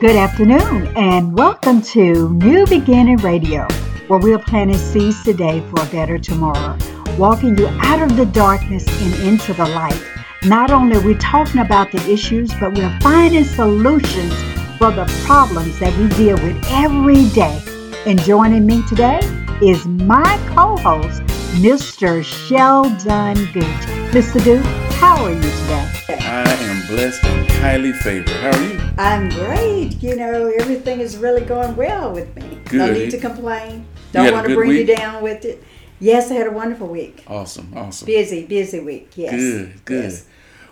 [0.00, 3.68] Good afternoon, and welcome to New Beginning Radio,
[4.08, 6.78] where we're planting seeds today for a better tomorrow,
[7.18, 10.02] walking you out of the darkness and into the light.
[10.42, 14.32] Not only are we talking about the issues, but we're finding solutions
[14.78, 17.60] for the problems that we deal with every day.
[18.06, 19.20] And joining me today
[19.60, 21.20] is my co host,
[21.60, 22.24] Mr.
[22.24, 23.84] Sheldon Gooch.
[24.14, 24.42] Mr.
[24.42, 25.90] Gooch, how are you today?
[26.10, 28.28] I am blessed and highly favored.
[28.28, 28.80] How are you?
[28.98, 30.02] I'm great.
[30.02, 32.60] You know, everything is really going well with me.
[32.66, 32.76] Good.
[32.76, 33.86] No need to complain.
[34.12, 34.86] Don't want to bring week?
[34.86, 35.64] you down with it.
[36.00, 37.24] Yes, I had a wonderful week.
[37.26, 38.04] Awesome, awesome.
[38.04, 39.12] Busy, busy week.
[39.16, 39.32] Yes.
[39.32, 40.04] Good, good.
[40.04, 40.26] Yes.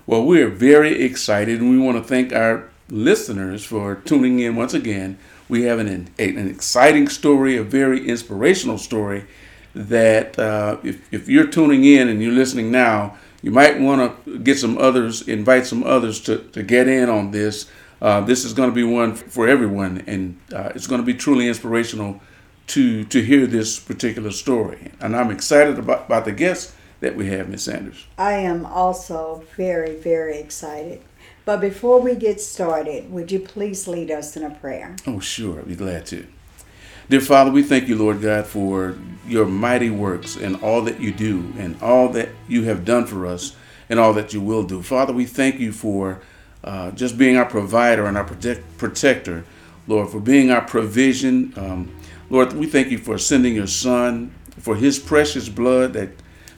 [0.07, 4.75] Well, we're very excited, and we want to thank our listeners for tuning in once
[4.75, 5.19] again.
[5.49, 9.25] We have an, an exciting story, a very inspirational story
[9.75, 14.39] that uh, if, if you're tuning in and you're listening now, you might want to
[14.39, 17.71] get some others, invite some others to, to get in on this.
[18.01, 21.15] Uh, this is going to be one for everyone, and uh, it's going to be
[21.15, 22.21] truly inspirational
[22.69, 24.93] to to hear this particular story.
[25.01, 28.07] And I'm excited about, about the guests that we have, Miss Sanders.
[28.17, 31.03] I am also very, very excited.
[31.45, 34.97] But before we get started, would you please lead us in a prayer?
[35.07, 35.61] Oh, sure.
[35.61, 36.27] I'd be glad to.
[37.11, 41.11] Dear Father, we thank you, Lord God, for your mighty works and all that you
[41.11, 43.57] do and all that you have done for us
[43.89, 44.83] and all that you will do.
[44.83, 46.21] Father, we thank you for
[46.63, 49.47] uh, just being our provider and our protect- protector,
[49.87, 51.55] Lord, for being our provision.
[51.57, 51.97] Um,
[52.29, 56.11] Lord, we thank you for sending your Son, for his precious blood that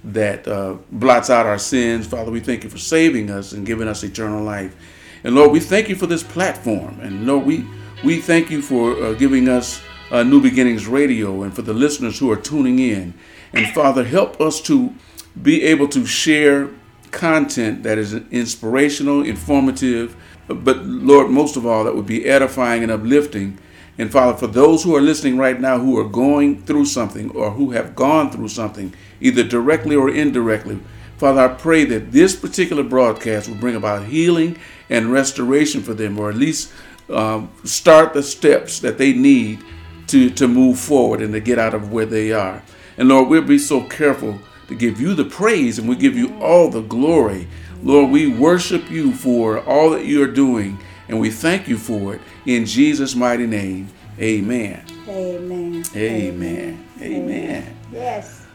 [0.02, 2.06] that uh, blots out our sins.
[2.08, 4.74] Father, we thank you for saving us and giving us eternal life.
[5.22, 6.98] And Lord, we thank you for this platform.
[7.00, 7.66] And Lord, we,
[8.02, 12.18] we thank you for uh, giving us uh, New Beginnings Radio and for the listeners
[12.18, 13.14] who are tuning in.
[13.52, 14.94] And Father, help us to
[15.40, 16.70] be able to share
[17.10, 20.16] content that is inspirational, informative,
[20.48, 23.58] but Lord, most of all, that would be edifying and uplifting.
[23.98, 27.50] And Father, for those who are listening right now who are going through something or
[27.50, 30.80] who have gone through something, either directly or indirectly,
[31.18, 34.56] Father, I pray that this particular broadcast will bring about healing
[34.88, 36.72] and restoration for them, or at least
[37.10, 39.62] um, start the steps that they need
[40.10, 42.62] to, to move forward and to get out of where they are.
[42.96, 44.38] And Lord, we'll be so careful
[44.68, 47.48] to give you the praise and we give you all the glory.
[47.82, 50.78] Lord, we worship you for all that you are doing
[51.08, 52.20] and we thank you for it.
[52.46, 53.88] In Jesus' mighty name,
[54.18, 54.84] amen.
[55.08, 55.84] Amen.
[55.96, 56.86] Amen.
[57.00, 57.76] Amen.
[57.92, 58.46] Yes.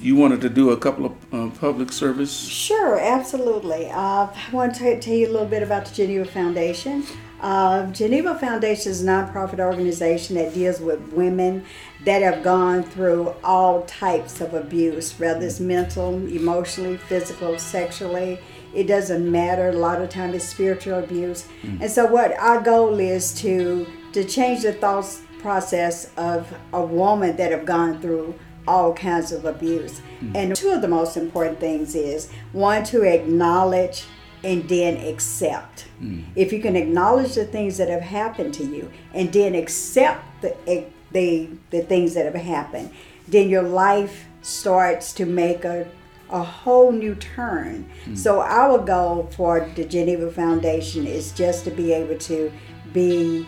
[0.00, 2.46] You wanted to do a couple of uh, public service?
[2.46, 3.90] Sure, absolutely.
[3.90, 7.04] Uh, I want to tell you a little bit about the Geneva Foundation.
[7.40, 11.64] Uh, Geneva Foundation is a nonprofit organization that deals with women
[12.04, 18.38] that have gone through all types of abuse, whether it's mental, emotionally, physical, sexually.
[18.74, 19.68] It doesn't matter.
[19.68, 21.46] A lot of times it's spiritual abuse.
[21.80, 27.36] And so, what our goal is to to change the thoughts process of a woman
[27.36, 28.34] that have gone through
[28.66, 30.00] all kinds of abuse.
[30.34, 34.04] And two of the most important things is one to acknowledge
[34.44, 35.86] and then accept.
[36.34, 40.56] If you can acknowledge the things that have happened to you and then accept the
[40.68, 42.90] eh, the the things that have happened,
[43.28, 45.86] then your life starts to make a
[46.30, 47.88] a whole new turn.
[48.04, 48.14] Hmm.
[48.14, 52.52] So our goal for the Geneva Foundation is just to be able to
[52.92, 53.46] be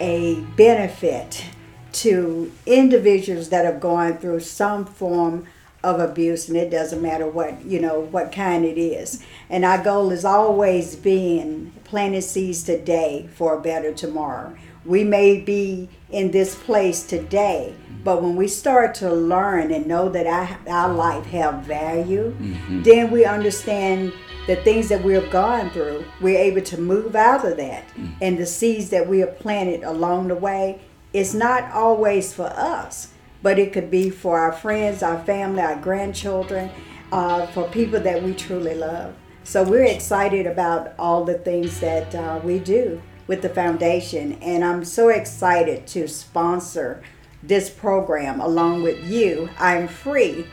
[0.00, 1.44] a benefit
[1.92, 5.46] to individuals that have gone through some form
[5.86, 9.22] of abuse and it doesn't matter what you know what kind it is.
[9.48, 14.56] And our goal is always being planting seeds today for a better tomorrow.
[14.84, 20.08] We may be in this place today but when we start to learn and know
[20.08, 22.82] that our, our life have value mm-hmm.
[22.82, 24.12] then we understand
[24.46, 27.84] the things that we have gone through we're able to move out of that.
[27.96, 28.12] Mm.
[28.20, 30.80] And the seeds that we have planted along the way
[31.12, 33.08] it's not always for us,
[33.46, 36.68] but it could be for our friends, our family, our grandchildren,
[37.12, 39.14] uh, for people that we truly love.
[39.44, 44.64] So we're excited about all the things that uh, we do with the foundation, and
[44.64, 47.04] I'm so excited to sponsor
[47.40, 49.48] this program along with you.
[49.60, 50.48] I'm free.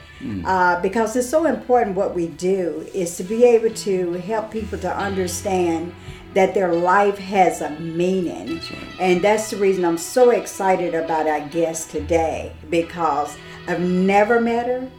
[0.46, 4.78] Uh, because it's so important what we do is to be able to help people
[4.78, 5.94] to understand
[6.34, 8.60] that their life has a meaning.
[9.00, 13.38] And that's the reason I'm so excited about our guest today because
[13.68, 14.90] I've never met her.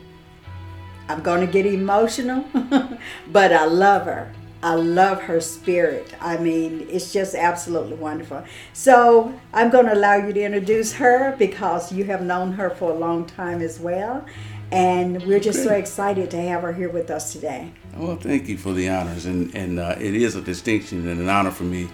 [1.08, 2.44] I'm going to get emotional,
[3.26, 4.32] but I love her.
[4.62, 6.14] I love her spirit.
[6.22, 8.42] I mean, it's just absolutely wonderful.
[8.72, 12.90] So, I'm going to allow you to introduce her because you have known her for
[12.90, 14.24] a long time as well.
[14.74, 17.72] And we're just so excited to have her here with us today.
[17.96, 21.28] Well, thank you for the honors, and and uh, it is a distinction and an
[21.28, 21.88] honor for me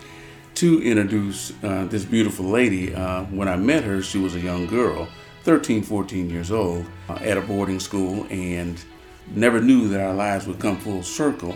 [0.54, 2.94] to introduce uh, this beautiful lady.
[2.94, 5.08] Uh, when I met her, she was a young girl,
[5.44, 8.82] 13, 14 years old, uh, at a boarding school, and
[9.34, 11.54] never knew that our lives would come full circle.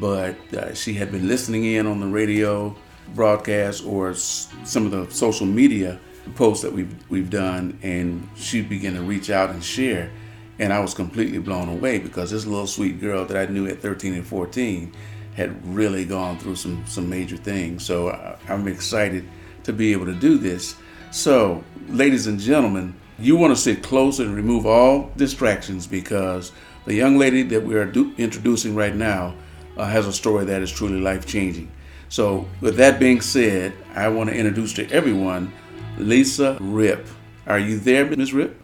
[0.00, 2.74] But uh, she had been listening in on the radio
[3.14, 6.00] broadcast or s- some of the social media
[6.34, 10.10] posts that we've, we've done, and she began to reach out and share.
[10.58, 13.80] And I was completely blown away because this little sweet girl that I knew at
[13.80, 14.92] 13 and 14
[15.34, 17.84] had really gone through some, some major things.
[17.84, 19.28] So I, I'm excited
[19.64, 20.76] to be able to do this.
[21.10, 26.52] So, ladies and gentlemen, you want to sit close and remove all distractions because
[26.84, 29.34] the young lady that we are do- introducing right now
[29.76, 31.70] uh, has a story that is truly life changing.
[32.08, 35.52] So, with that being said, I want to introduce to everyone
[35.98, 37.06] Lisa Ripp.
[37.46, 38.32] Are you there, Ms.
[38.32, 38.60] Ripp?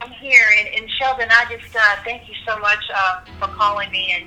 [0.00, 3.90] I'm here, and, and Sheldon, I just uh, thank you so much uh, for calling
[3.90, 4.24] me and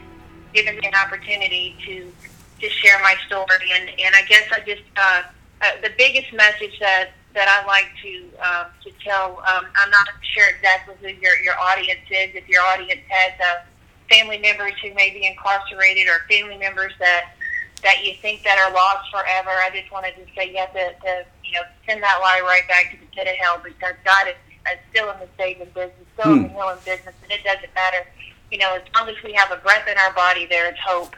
[0.53, 2.13] giving me an opportunity to
[2.61, 3.69] to share my story.
[3.73, 5.23] And, and I guess I just uh,
[5.61, 9.41] uh, the biggest message that that I like to uh, to tell.
[9.49, 12.35] Um, I'm not sure exactly who your your audience is.
[12.35, 13.65] If your audience has uh,
[14.07, 17.33] family members who may be incarcerated or family members that
[17.81, 20.93] that you think that are lost forever, I just wanted to say you have to,
[20.93, 24.27] to you know send that lie right back to the pit of hell because God
[24.27, 24.35] is,
[24.73, 28.05] is still in the saving business, still in the healing business, and it doesn't matter.
[28.51, 31.15] You know, as long as we have a breath in our body, there is hope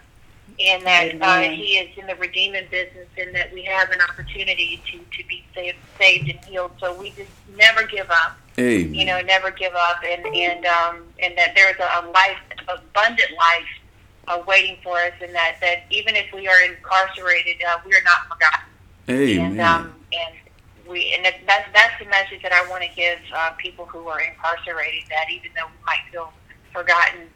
[0.60, 4.82] and that uh, He is in the redeeming business, and that we have an opportunity
[4.92, 6.72] to to be saved, saved and healed.
[6.80, 8.38] So we just never give up.
[8.58, 8.94] Amen.
[8.94, 12.38] You know, never give up, and and um, and that there's a, a life,
[12.68, 13.70] abundant life,
[14.28, 18.04] uh, waiting for us, and that that even if we are incarcerated, uh, we are
[18.04, 18.66] not forgotten.
[19.10, 19.52] Amen.
[19.52, 20.36] And um, and
[20.90, 24.08] we and that, that's that's the message that I want to give uh, people who
[24.10, 25.04] are incarcerated.
[25.10, 26.32] That even though we might feel
[26.74, 27.28] forgotten,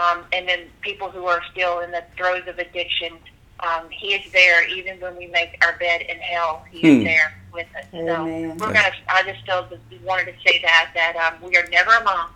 [0.00, 3.12] um, and then people who are still in the throes of addiction,
[3.60, 4.68] um, He is there.
[4.68, 6.98] Even when we make our bed in hell, He Hmm.
[7.00, 7.84] is there with us.
[7.94, 8.58] Amen.
[8.58, 8.92] So we're gonna.
[9.08, 12.30] I just still just wanted to say that that um, we are never alone,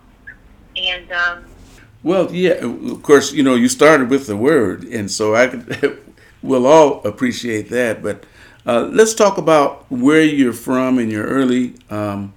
[0.77, 1.45] and um,
[2.03, 5.99] Well, yeah, of course, you know, you started with the word, and so I could,
[6.41, 8.03] we'll all appreciate that.
[8.03, 8.25] But
[8.65, 12.33] uh, let's talk about where you're from in your early, um,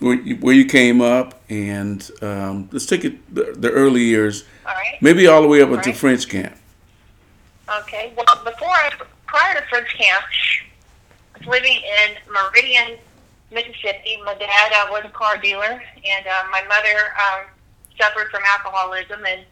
[0.00, 4.44] where, you, where you came up, and um, let's take it the, the early years,
[4.66, 5.00] all right.
[5.00, 6.00] maybe all the way up until Right.
[6.00, 6.56] French camp.
[7.80, 8.12] Okay.
[8.16, 8.90] Well, before I,
[9.26, 10.24] prior to French camp,
[11.34, 12.98] I was living in Meridian,
[13.50, 14.18] Mississippi.
[14.24, 17.46] My dad uh, was a car dealer, and uh, my mother um,
[17.98, 19.24] suffered from alcoholism.
[19.24, 19.42] And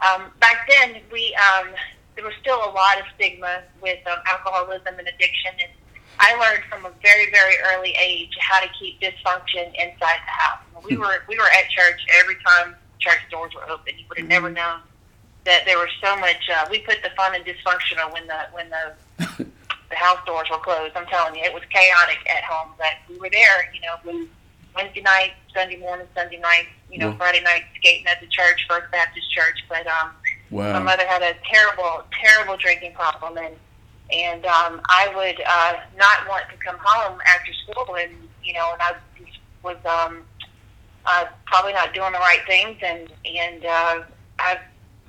[0.00, 1.68] um, back then, we um,
[2.20, 5.52] there was still a lot of stigma with um, alcoholism and addiction.
[5.56, 5.72] And
[6.20, 10.60] I learned from a very, very early age how to keep dysfunction inside the house.
[10.84, 13.94] We were we were at church every time church doors were open.
[13.98, 14.80] You would have never known
[15.44, 16.44] that there was so much.
[16.52, 18.94] Uh, we put the fun in dysfunctional when the when the
[19.90, 20.94] the house doors were closed.
[20.96, 22.72] I'm telling you, it was chaotic at home.
[22.76, 24.28] But we were there, you know,
[24.76, 27.16] Wednesday night, Sunday morning, Sunday night, you know, Yeah.
[27.16, 29.64] Friday night skating at the church, First Baptist Church.
[29.68, 30.12] But um,
[30.50, 33.54] my mother had a terrible, terrible drinking problem, and
[34.12, 38.12] and um, I would uh, not want to come home after school, and
[38.42, 38.94] you know, and I
[39.62, 40.22] was um,
[41.06, 44.02] uh, probably not doing the right things, and and uh,
[44.38, 44.58] I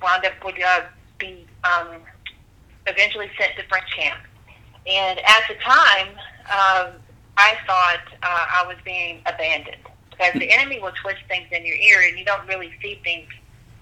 [0.01, 0.81] wound up would uh,
[1.17, 2.01] be um,
[2.87, 4.19] eventually sent to French camp.
[4.87, 6.07] And at the time,
[6.49, 6.93] um,
[7.37, 9.77] I thought uh, I was being abandoned
[10.09, 13.27] because the enemy will twist things in your ear, and you don't really see things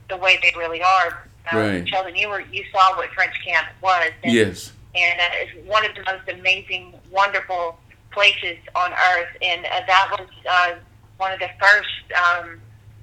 [0.10, 1.28] the way they really are.
[1.51, 1.88] Right.
[1.88, 4.74] Sheldon, you were you saw what French camp was, and, Yes.
[4.96, 7.77] and uh, it's one of the most amazing, wonderful
[8.12, 9.29] places on earth.
[9.41, 10.72] And uh, that was uh,
[11.17, 12.60] one of the first um,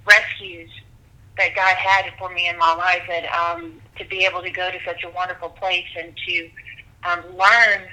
[0.07, 0.71] rescues
[1.39, 3.03] that God had for me in my life.
[3.11, 6.51] And um, to be able to go to such a wonderful place and to
[7.05, 7.89] um, learn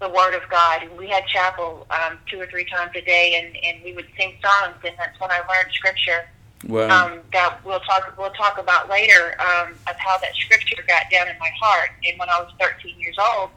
[0.00, 0.82] the Word of God.
[0.82, 4.06] And we had chapel um, two or three times a day, and, and we would
[4.18, 6.26] sing songs, and that's when I learned Scripture
[6.68, 7.06] Wow.
[7.06, 11.28] um, that we'll talk we'll talk about later um, of how that scripture got down
[11.28, 11.90] in my heart.
[12.06, 13.50] And when I was 13 years old,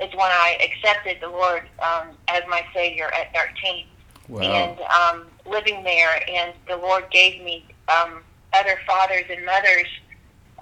[0.00, 3.86] is when I accepted the Lord um, as my Savior at 13.
[4.28, 4.40] wow.
[4.40, 9.86] And um, living there, and the Lord gave me um, other fathers and mothers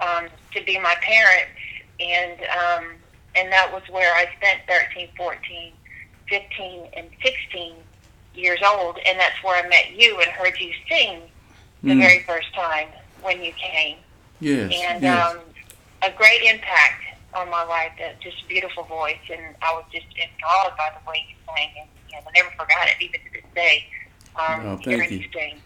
[0.01, 1.59] um, to be my parents,
[1.99, 2.85] and um,
[3.35, 5.71] and that was where I spent 13, 14,
[6.27, 7.75] 15, and 16
[8.33, 11.21] years old, and that's where I met you and heard you sing
[11.83, 11.99] the Mm.
[11.99, 12.87] very first time
[13.21, 13.97] when you came,
[14.39, 14.71] yes.
[14.73, 15.31] and yes.
[15.35, 15.39] um,
[16.03, 17.03] a great impact
[17.33, 17.91] on my life.
[17.99, 21.69] That just a beautiful voice, and I was just enthralled by the way you sang,
[21.81, 23.85] and you know, I never forgot it, even to this day.
[24.35, 25.23] Um, Oh, thank you.
[25.33, 25.61] sing.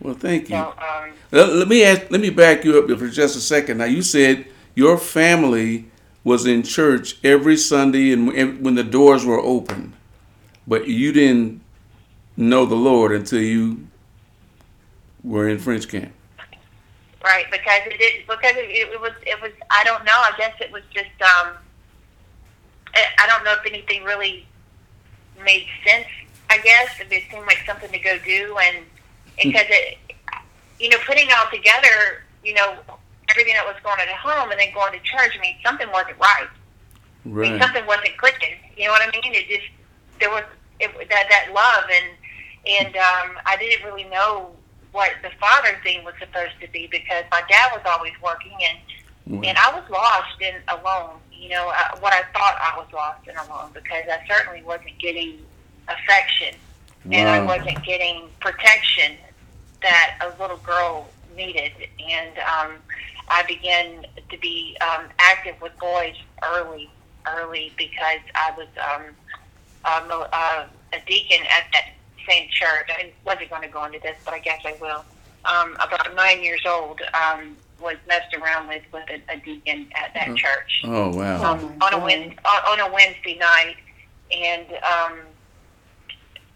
[0.00, 0.56] well, thank you.
[0.56, 3.78] So, um, Let, let me ask, let me back you up for just a second.
[3.78, 5.86] Now you said your family
[6.24, 9.94] was in church every Sunday and and when the doors were open,
[10.66, 11.60] but you didn't
[12.36, 13.86] know the Lord until you
[15.24, 16.12] were in French camp.
[17.24, 17.46] right?
[17.50, 18.26] Because it didn't.
[18.26, 20.12] because it, it was it was I don't know.
[20.12, 21.54] I guess it was just um.
[22.94, 24.46] I don't know if anything really
[25.44, 26.06] made sense.
[26.50, 28.84] I guess it seemed like something to go do, and
[29.36, 29.98] because it,
[30.80, 32.76] you know, putting it all together, you know,
[33.30, 35.36] everything that was going on at home and then going to church.
[35.36, 36.48] I mean, something wasn't right.
[37.24, 38.56] I mean, something wasn't clicking.
[38.76, 39.34] You know what I mean?
[39.34, 39.68] It just
[40.18, 40.44] there was
[40.80, 42.10] it, that that love and
[42.66, 44.50] and um, I didn't really know
[44.92, 48.78] what the father thing was supposed to be because my dad was always working and
[49.44, 51.16] and I was lost and alone.
[51.32, 54.98] You know uh, what I thought I was lost and alone because I certainly wasn't
[54.98, 55.38] getting
[55.88, 56.58] affection
[57.10, 59.16] and I wasn't getting protection
[59.82, 61.72] that a little girl needed.
[61.98, 62.72] And um,
[63.28, 66.90] I began to be um, active with boys early,
[67.26, 69.02] early because I was um,
[69.84, 71.84] um, a, uh, a deacon at that
[72.28, 72.88] same church.
[72.90, 75.04] I wasn't going to go into this, but I guess I will.
[75.44, 80.12] Um, about nine years old, um, was messed around with with a, a deacon at
[80.12, 81.40] that church Oh wow.
[81.40, 83.76] Oh, um, on a Wednesday, on, on a Wednesday night,
[84.32, 85.18] and um,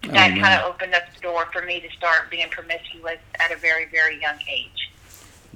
[0.05, 0.41] Oh, that man.
[0.41, 3.87] kind of opened up the door for me to start being promiscuous at a very,
[3.87, 4.91] very young age.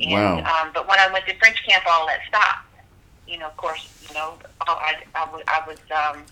[0.01, 0.39] And, Wow.
[0.39, 2.63] Um, but when I went to French camp, all that stopped.
[3.27, 6.23] You know, of course, you know, I, I, was, I was, um,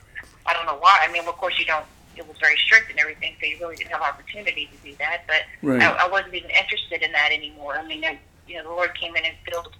[0.46, 0.96] I don't know why.
[1.02, 1.84] I mean, of course, you don't.
[2.16, 5.22] It was very strict and everything, so you really didn't have opportunity to do that.
[5.26, 5.82] But Right.
[5.82, 7.76] I, I wasn't even interested in that anymore.
[7.76, 9.74] I mean, I, you know, the Lord came in and filled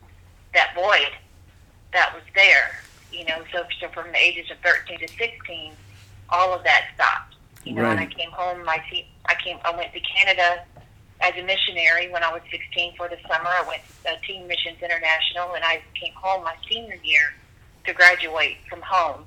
[0.54, 1.12] that void
[1.92, 2.80] that was there.
[3.12, 5.72] You know, so, so from the ages of 13 to 16,
[6.30, 7.36] all of that stopped.
[7.64, 8.62] You know, and I came home.
[8.64, 8.78] My
[9.24, 9.56] I came.
[9.64, 10.64] I went to Canada
[11.22, 13.48] as a missionary when I was 16 for the summer.
[13.48, 17.32] I went to Teen Missions International, and I came home my senior year
[17.86, 19.24] to graduate from home.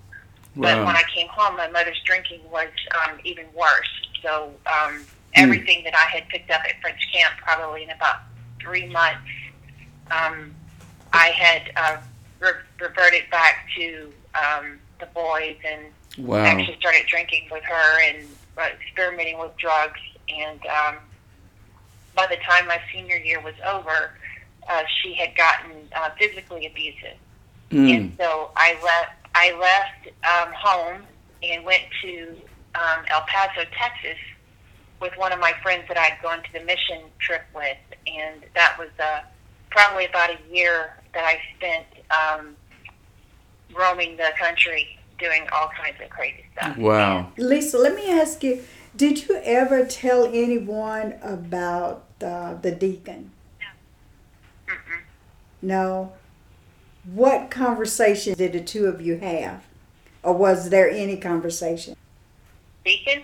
[0.61, 2.69] But when I came home, my mother's drinking was
[3.03, 3.89] um, even worse.
[4.23, 8.17] So um, everything that I had picked up at French camp, probably in about
[8.59, 9.29] three months,
[10.09, 10.53] um,
[11.13, 11.97] I had uh,
[12.39, 15.81] re- reverted back to um, the boys and
[16.17, 16.43] Wow.
[16.43, 19.99] actually started drinking with her and uh, experimenting with drugs.
[20.27, 20.95] And um,
[22.15, 24.11] by the time my senior year was over,
[24.67, 27.17] uh, she had gotten uh, physically abusive.
[27.69, 27.95] Mm.
[27.95, 29.11] And so I left.
[29.37, 31.03] I left um, home
[31.43, 32.29] and went to
[32.73, 34.17] um, El Paso, Texas,
[34.99, 37.77] with one of my friends that I'd gone to the mission trip with,
[38.07, 39.21] and that was uh,
[39.69, 42.55] probably about a year that I spent um,
[43.77, 46.75] roaming the country, doing all kinds of crazy stuff.
[46.77, 47.31] Wow.
[47.37, 48.63] Lisa, let me ask you:
[48.95, 53.31] Did you ever tell anyone about uh, the deacon?
[54.67, 55.01] Mm-mm.
[55.61, 56.13] No.
[57.13, 59.63] What conversation did the two of you have,
[60.23, 61.95] or was there any conversation?
[62.83, 63.23] Deacon,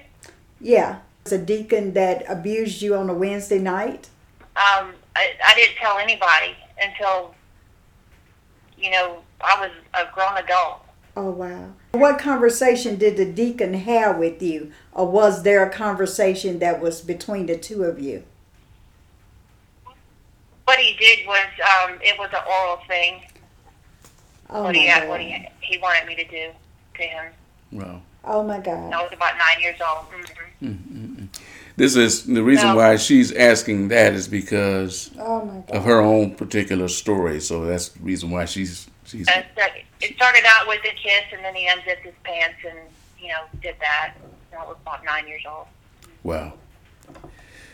[0.61, 4.09] Yeah, it's a deacon that abused you on a Wednesday night.
[4.55, 7.35] um, I, I didn't tell anybody until
[8.77, 10.85] you know I was a grown adult.
[11.15, 11.73] Oh wow.
[11.91, 17.01] What conversation did the deacon have with you, or was there a conversation that was
[17.01, 18.23] between the two of you?
[20.65, 23.21] What he did was um, it was an oral thing.
[24.49, 25.07] Oh what my he god.
[25.09, 26.51] what he he wanted me to do
[26.95, 27.25] to him.
[27.71, 28.01] Wow.
[28.25, 28.93] Oh my god.
[28.93, 30.05] I was about nine years old.
[30.59, 31.25] hmm
[31.75, 32.75] This is the reason No.
[32.75, 35.71] why she's asking that is because Oh my god.
[35.77, 37.39] of her own particular story.
[37.41, 39.45] So that's the reason why she's she's And
[40.01, 42.77] it started out with a kiss, and then he unzipped his pants and
[43.19, 44.15] you know did that.
[44.57, 45.65] I was about nine years old.
[46.23, 46.53] wow.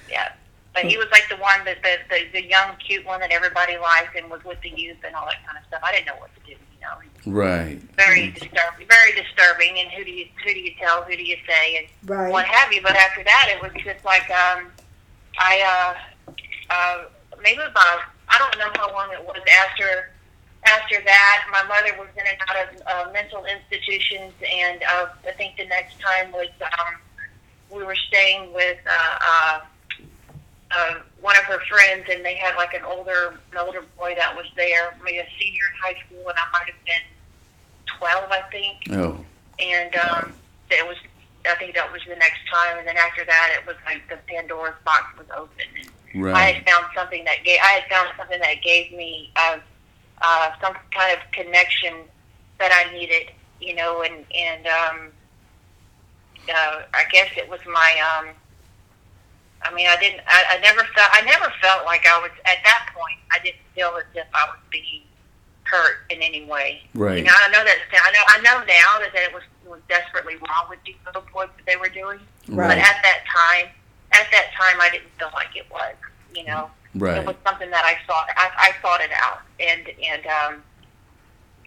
[0.10, 0.32] Yeah.
[0.74, 3.78] But he was like the one that the, the the young, cute one that everybody
[3.78, 5.82] liked, and was with the youth and all that kind of stuff.
[5.84, 6.52] I didn't know what to do.
[6.52, 7.82] You know, Right.
[7.98, 9.80] very disturbing, very disturbing.
[9.80, 11.04] And who do you who do you tell?
[11.04, 11.78] Who do you say?
[11.78, 12.32] And Right.
[12.32, 12.82] what have you.
[12.82, 14.72] But after that, it was just like um,
[15.38, 15.96] I
[16.30, 16.32] uh,
[16.70, 17.04] uh,
[17.42, 20.12] maybe about I don't know how long it was after
[20.66, 21.46] after that.
[21.52, 25.66] My mother was in and out of uh, mental institutions, and uh, I think the
[25.66, 26.96] next time was um,
[27.72, 29.60] we were staying with uh, uh,
[30.76, 34.36] uh, one of her friends, and they had like an older an older boy that
[34.36, 37.06] was there, maybe a senior in high school, and I might have been
[37.98, 39.24] twelve, I think Oh.
[39.60, 40.34] and um,
[40.70, 40.98] it was
[41.50, 44.18] I think that was the next time, and then after that, it was like the
[44.28, 45.66] Pandora's box was open.
[46.30, 49.58] And I had found something that gave I had found something that gave me uh,
[50.22, 51.94] uh, some kind of connection
[52.60, 55.12] that I needed, you know, and and um,
[56.50, 58.28] uh, I guess it was my um,
[59.62, 60.22] I mean, I didn't.
[60.28, 61.10] I, I never felt.
[61.14, 63.20] I never felt like I was at that point.
[63.32, 65.02] I didn't feel as if I was being
[65.64, 66.82] hurt in any way.
[66.96, 67.18] Right.
[67.20, 69.82] You know, I know that I know I know now that, that it was was
[69.90, 72.20] desperately wrong with these little boys that they were doing.
[72.48, 72.70] Right.
[72.70, 73.70] But at that time,
[74.14, 75.94] at that time, I didn't feel like it was.
[76.34, 77.18] You know, Right.
[77.18, 80.64] it was something that I thought I, I thought it out, and and um,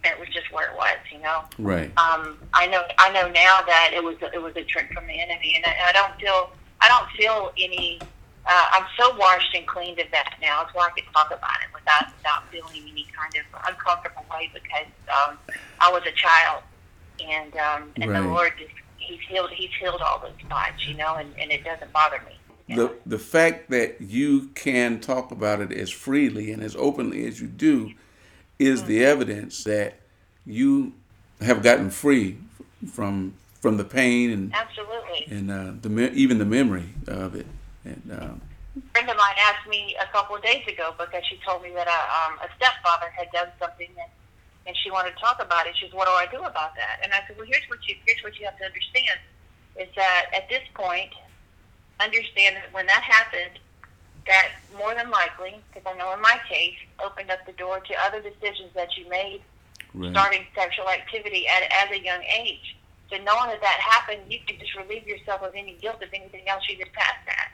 [0.03, 0.97] it was just where it was.
[1.11, 1.43] You know.
[1.59, 1.91] Right.
[1.97, 5.19] Um, I know I know now that it was it was a trick from the
[5.19, 6.51] enemy, and I, and I don't feel
[6.83, 7.99] I don't feel any.
[8.45, 11.73] Uh, I'm so washed and cleaned of that now, so I can talk about it
[11.73, 15.37] without without feeling any kind of uncomfortable way because um,
[15.79, 16.61] I was a child,
[17.25, 18.21] and um, and Right.
[18.21, 21.63] the Lord just He's healed He's healed all those spots, you know, and, and it
[21.63, 22.37] doesn't bother me.
[22.67, 22.87] you know.
[22.87, 27.39] The the fact that you can talk about it as freely and as openly as
[27.41, 27.93] you do
[28.59, 29.99] is the evidence that
[30.45, 30.93] you
[31.41, 32.37] have gotten free
[32.91, 35.23] from from the pain and Absolutely.
[35.31, 37.47] and uh, the me- even the memory of it.
[37.85, 38.41] And um,
[38.75, 41.71] A friend of mine asked me a couple of days ago because she told me
[41.71, 44.11] that a, um, a stepfather had done something and,
[44.67, 45.71] and she wanted to talk about it.
[45.79, 47.95] She said, "What do I do about that?" And I said, "Well, here's what you
[48.05, 49.19] here's what you have to understand
[49.79, 51.15] is that at this point,
[52.03, 53.63] understand that when that happened,
[54.27, 57.93] that more than likely, because I know in my case, opened up the door to
[58.03, 59.39] other decisions that you made
[59.95, 60.11] right.
[60.11, 62.75] starting sexual activity at, at a young age.
[63.09, 66.47] So knowing that that happened, you can just relieve yourself of any guilt of anything
[66.47, 67.51] else you did past that.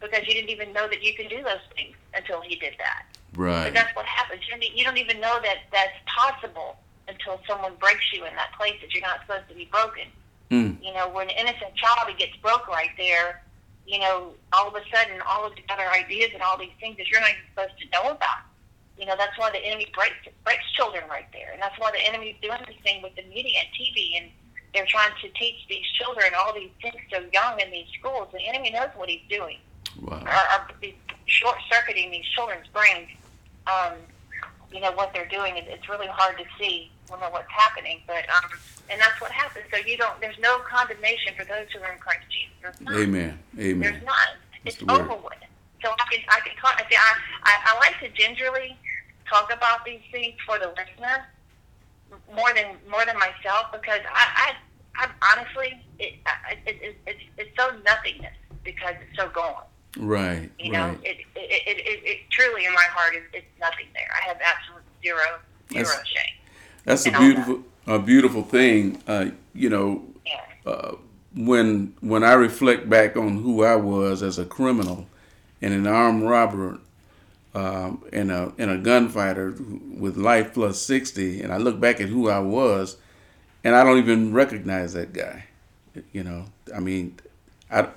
[0.00, 3.04] Because you didn't even know that you can do those things until he did that.
[3.32, 3.74] But right.
[3.74, 4.42] that's what happens.
[4.46, 6.76] You don't, you don't even know that that's possible
[7.08, 10.08] until someone breaks you in that place that you're not supposed to be broken.
[10.50, 13.42] Mm, You know, when an innocent child gets broke right there,
[13.86, 16.96] you know, all of a sudden, all of the other ideas and all these things
[16.98, 18.42] that you're not even supposed to know about.
[18.98, 22.00] You know, that's why the enemy breaks breaks children right there, and that's why the
[22.00, 24.30] enemy's doing this thing with the media and TV, and
[24.74, 28.28] they're trying to teach these children all these things so young in these schools.
[28.32, 29.58] The enemy knows what he's doing
[30.02, 30.22] wow.
[30.26, 30.68] are, are
[31.26, 33.08] short circuiting these children's brains.
[33.66, 33.94] Um,
[34.72, 35.56] you know what they're doing.
[35.56, 38.50] It, it's really hard to see you know what's happening, but um,
[38.90, 39.64] and that's what happens.
[39.72, 40.20] So you don't.
[40.20, 42.80] There's no condemnation for those who are in Christ Jesus.
[42.80, 42.94] None.
[42.94, 43.38] Amen.
[43.80, 44.34] There's none.
[44.64, 45.38] That's It's the over with.
[45.82, 46.74] So I can I can talk.
[46.78, 46.84] I,
[47.44, 48.76] I I like to gingerly
[49.28, 51.26] talk about these things for the listener
[52.34, 54.54] more than more than myself because I
[54.96, 59.62] I, I honestly it, I- it, it it's it's so nothingness because it's so gone.
[59.98, 60.50] Right.
[60.58, 60.98] You know, Right.
[61.04, 64.08] it, it, it, it, it truly in my heart is it's nothing there.
[64.22, 65.22] I have absolute zero
[65.72, 66.34] zero That's- shame.
[66.84, 67.20] That's a all that.
[67.20, 69.02] beautiful, a beautiful thing.
[69.08, 70.70] Uh, you know, Yeah.
[70.70, 70.94] uh,
[71.34, 75.06] when when I reflect back on who I was as a criminal
[75.62, 76.78] and an armed robber
[77.56, 79.54] um, and a and a gunfighter
[79.96, 82.96] with life plus sixty, and I look back at who I was,
[83.64, 85.44] and I don't even recognize that guy.
[86.12, 87.18] You know, I mean,
[87.70, 87.88] I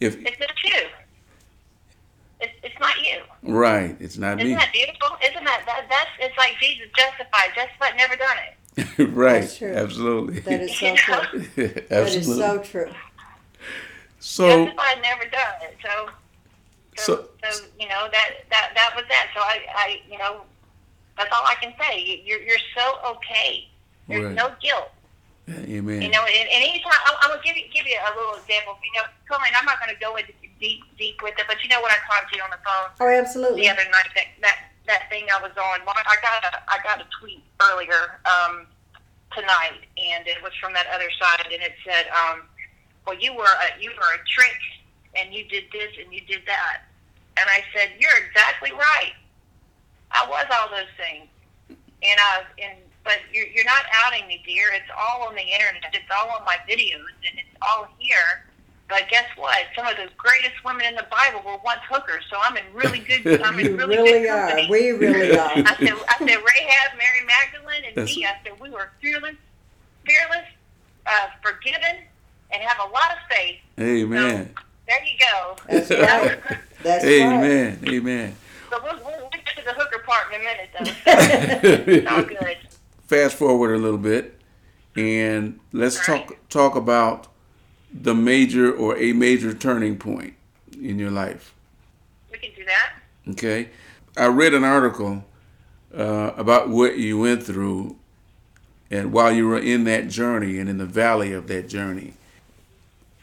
[0.00, 0.86] if It's not you.
[2.40, 3.20] It's, it's not you.
[3.54, 4.54] right, it's not Isn't me.
[4.56, 5.08] that beautiful?
[5.24, 9.08] Isn't that, that that's it's like Jesus justified, justified, never done it.
[9.12, 9.74] right, That's true.
[9.74, 11.20] absolutely, That is so You know?
[11.24, 11.68] true.
[11.88, 12.90] That is so true.
[14.20, 15.76] so justified, never done it.
[15.82, 16.10] So,
[16.98, 19.28] so, So- so, you know that that that was that.
[19.34, 20.42] So I, I, you know,
[21.16, 21.98] that's all I can say.
[22.00, 23.68] You- You're you're so okay.
[24.08, 24.34] There's Right.
[24.34, 24.90] no guilt.
[25.48, 26.02] amen.
[26.02, 28.78] You know, and, and anytime I'm, I'm gonna give you give you a little example.
[28.84, 31.80] You know, Colleen, I'm not gonna go into deep deep with it, but you know
[31.80, 33.62] what I talked to you on the phone Oh, absolutely.
[33.62, 35.80] the other night that that that thing I was on.
[35.86, 38.66] I got a I got a tweet earlier um,
[39.32, 42.42] tonight, and it was from that other side, and it said, um,
[43.06, 44.56] "Well, you were a, you were a trick,
[45.16, 46.87] and you did this and you did that."
[47.40, 49.12] And I said, "You're exactly right.
[50.10, 51.28] I was all those things,
[51.68, 54.68] and I and but you're you're not outing me, dear.
[54.72, 55.84] It's all on the internet.
[55.94, 58.44] It's all on my videos, and it's all here."
[58.88, 59.58] But guess what?
[59.76, 63.00] Some of the greatest women in the Bible were once hookers, so I'm in really
[63.00, 63.42] good.
[63.44, 64.46] I'm You in really, really good are.
[64.48, 64.68] company.
[64.70, 65.50] We really are.
[65.54, 68.24] I said, I said Rahab, Mary Magdalene, and That's- me.
[68.24, 69.36] I said we were fearless,
[70.06, 70.46] fearless,
[71.06, 71.98] uh, forgiven,
[72.50, 73.56] and have a lot of faith.
[73.78, 74.54] Amen.
[74.88, 75.56] There you go.
[75.68, 75.90] That's
[76.50, 76.58] right.
[76.82, 77.12] That's right.
[77.12, 77.78] Amen.
[77.86, 78.34] Amen.
[78.70, 81.92] So we'll, we'll we'll get to the hooker part in a minute, though.
[81.92, 82.56] It's all good.
[83.06, 84.40] Fast forward a little bit,
[84.96, 86.26] and let's All right.
[86.26, 87.28] talk talk about
[87.92, 90.34] the major or a major turning point
[90.82, 91.54] in your life.
[92.32, 92.92] We can do that.
[93.30, 93.68] Okay,
[94.16, 95.24] I read an article
[95.94, 97.96] uh, about what you went through,
[98.90, 102.14] and while you were in that journey and in the valley of that journey,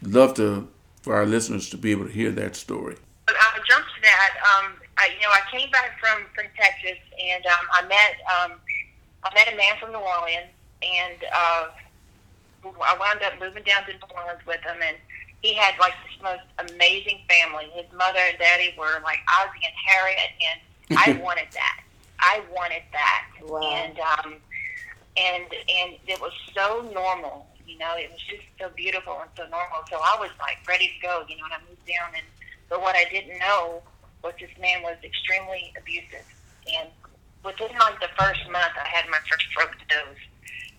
[0.01, 0.67] love to
[1.05, 2.97] for our listeners to be able to hear that story.
[3.27, 4.31] I'll jump to that.
[4.41, 8.51] Um, I, you know, I came back from, from Texas, and um, I met um,
[9.23, 10.49] I met a man from New Orleans,
[10.81, 11.69] and uh,
[12.81, 14.97] I wound up moving down to New Orleans with him, and
[15.43, 17.69] he had like this most amazing family.
[17.75, 21.83] His mother and daddy were like Ozzie and Harriet, and I wanted that.
[22.19, 23.25] I wanted that.
[23.43, 23.61] Wow.
[23.61, 24.33] And um,
[25.17, 27.45] and and it was so normal.
[27.67, 29.81] You know, it was just so beautiful and so normal.
[29.89, 31.25] So I was like ready to go.
[31.27, 32.13] You know, and I moved down.
[32.13, 32.25] And
[32.69, 33.81] but what I didn't know
[34.23, 36.25] was this man was extremely abusive.
[36.73, 36.89] And
[37.43, 40.23] within like the first month, I had my first stroke dose.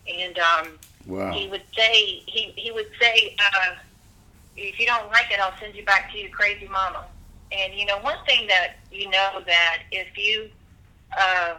[0.07, 1.33] And um, Wow.
[1.33, 3.75] he would say he he would say, uh,
[4.57, 7.05] if you don't like it, I'll send you back to your crazy mama.
[7.53, 10.51] And you know, one thing that you know that if you,
[11.16, 11.55] uh,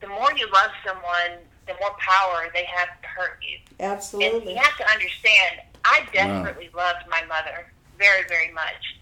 [0.00, 3.58] the more you love someone, the more power they have to hurt you.
[3.78, 4.40] Absolutely.
[4.40, 8.96] And you have to understand, I desperately loved my mother very, very much.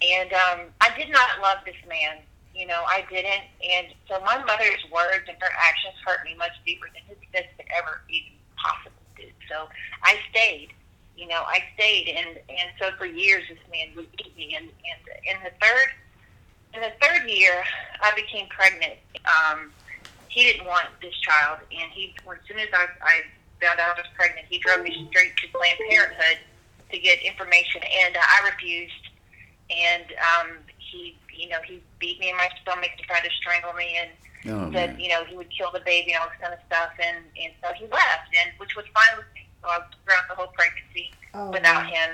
[0.00, 2.22] And um, I did not love this man.
[2.54, 3.44] You know, I didn't.
[3.60, 7.48] And so my mother's words and her actions hurt me much deeper than his fist
[7.56, 9.26] could ever even possibly do.
[9.48, 9.68] So
[10.02, 10.68] I stayed.
[11.16, 12.08] You know, I stayed.
[12.08, 14.54] And, and so for years, this man would beat me.
[14.56, 15.00] And, and
[15.36, 15.88] in the third,
[16.74, 17.64] in the third year,
[18.02, 18.94] I became pregnant.
[19.24, 19.72] Um,
[20.32, 23.20] he didn't want this child, and he, as soon as I, I
[23.60, 26.38] found out I was pregnant, he drove me straight to Planned Parenthood
[26.90, 28.92] to get information, and uh, I refused.
[29.70, 30.04] And
[30.40, 33.96] um, he, you know, he beat me in my stomach to try to strangle me,
[34.00, 34.10] and
[34.44, 35.00] Oh, said, man.
[35.00, 37.52] you know, he would kill the baby and all this kind of stuff, and and
[37.62, 39.46] so he left, and which was fine with me.
[39.62, 41.92] So I was throughout the whole pregnancy Oh, without wow.
[41.94, 42.10] him,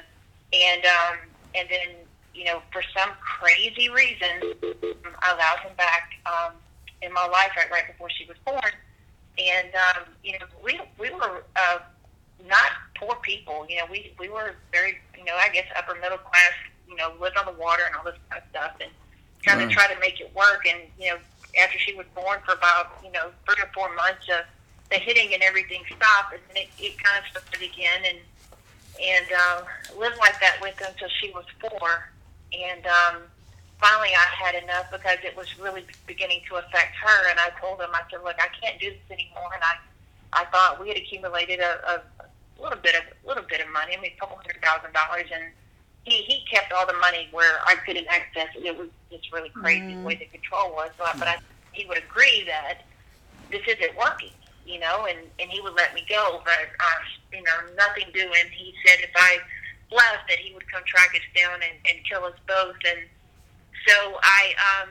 [0.53, 1.17] and um,
[1.55, 2.05] and then
[2.35, 4.45] you know, for some crazy reason,
[5.25, 6.53] I allowed him back um,
[7.03, 8.73] in my life right right before she was born,
[9.39, 11.79] and um, you know, we we were uh,
[12.47, 13.67] not poor people.
[13.69, 16.53] You know, we we were very you know, I guess upper middle class.
[16.89, 18.91] You know, lived on the water and all this kind of stuff, and
[19.45, 20.67] kind of try to make it work.
[20.67, 21.19] And you know,
[21.63, 24.43] after she was born for about you know three or four months, uh,
[24.91, 28.19] the hitting and everything stopped, and then it, it kind of started again, and
[29.01, 29.63] and uh,
[29.99, 32.11] lived like that with until she was four,
[32.53, 33.23] and um,
[33.81, 37.81] finally I had enough because it was really beginning to affect her, and I told
[37.81, 39.77] him, I said, look, I can't do this anymore, and I
[40.33, 44.01] I thought we had accumulated a, a little bit of little bit of money, I
[44.01, 45.45] mean, a couple hundred thousand dollars, and
[46.05, 48.65] he he kept all the money where I couldn't access it.
[48.65, 51.39] It was just really crazy the way the control was, but, but I,
[51.73, 52.85] he would agree that
[53.51, 54.35] this isn't working,
[54.67, 57.01] you know, and and he would let me go, but uh,
[57.33, 58.47] you know, nothing doing.
[58.53, 59.39] He said if I
[59.91, 63.01] left, that he would come track us down and, and kill us both, and
[63.89, 64.89] so I um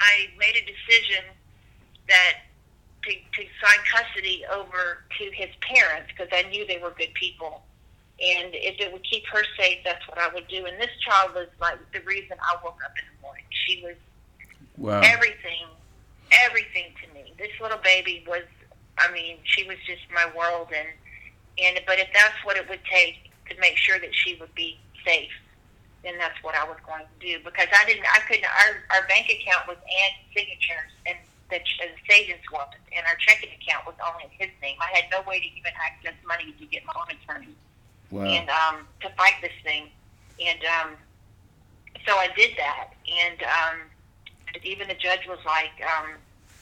[0.00, 1.24] I made a decision
[2.08, 2.34] that
[3.04, 7.62] to, to sign custody over to his parents because I knew they were good people.
[8.20, 10.66] And if it would keep her safe, that's what I would do.
[10.66, 13.44] And this child was like the reason I woke up in the morning.
[13.50, 13.94] She was
[14.76, 15.00] Wow.
[15.02, 15.66] everything,
[16.30, 17.34] everything to me.
[17.38, 18.42] This little baby was,
[18.96, 20.68] I mean, she was just my world.
[20.76, 20.88] And,
[21.62, 24.78] and, but if that's what it would take to make sure that she would be
[25.04, 25.30] safe,
[26.02, 29.04] then that's what I was going to do because I didn't, I couldn't, our, our
[29.08, 31.16] bank account was and signatures and
[31.50, 34.76] the, the savings was, and our checking account was only in his name.
[34.80, 37.54] I had no way to even access money to get my own attorney
[38.10, 38.24] Wow.
[38.24, 39.88] and um, to fight this thing.
[40.40, 40.90] And um,
[42.06, 42.90] so I did that.
[43.08, 43.76] And um,
[44.62, 46.12] even the judge was like, um,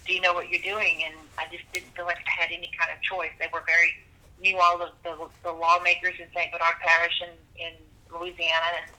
[0.07, 2.70] "Do you know what you're doing?" And I just didn't feel like I had any
[2.79, 3.31] kind of choice.
[3.38, 3.92] They were very
[4.40, 6.53] knew all of the, the lawmakers in St.
[6.53, 7.31] Bernard Parish in,
[7.66, 7.72] in
[8.12, 8.90] Louisiana and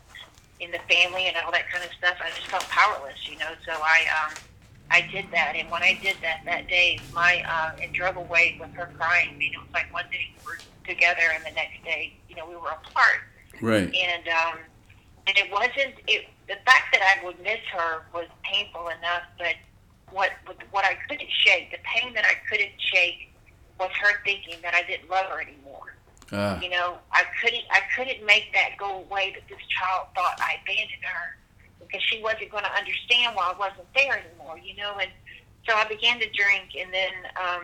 [0.59, 2.17] in the family and all that kind of stuff.
[2.23, 3.51] I just felt powerless, you know.
[3.65, 4.33] So I um,
[4.89, 8.57] I did that, and when I did that that day, my uh, and drove away
[8.59, 9.29] with her crying.
[9.33, 12.35] I mean, it was like one day we were together, and the next day, you
[12.35, 13.21] know, we were apart.
[13.61, 13.93] Right.
[13.93, 14.59] And um,
[15.27, 16.25] and it wasn't it.
[16.47, 19.55] The fact that I would miss her was painful enough, but
[20.11, 20.31] what
[20.71, 23.33] what I couldn't shake, the pain that I couldn't shake,
[23.79, 25.86] was her thinking that I didn't love her anymore.
[26.31, 26.59] Ah.
[26.61, 30.59] You know, I couldn't I couldn't make that go away that this child thought I
[30.63, 31.37] abandoned her
[31.79, 34.59] because she wasn't going to understand why I wasn't there anymore.
[34.59, 35.11] You know, and
[35.67, 37.63] so I began to drink, and then um,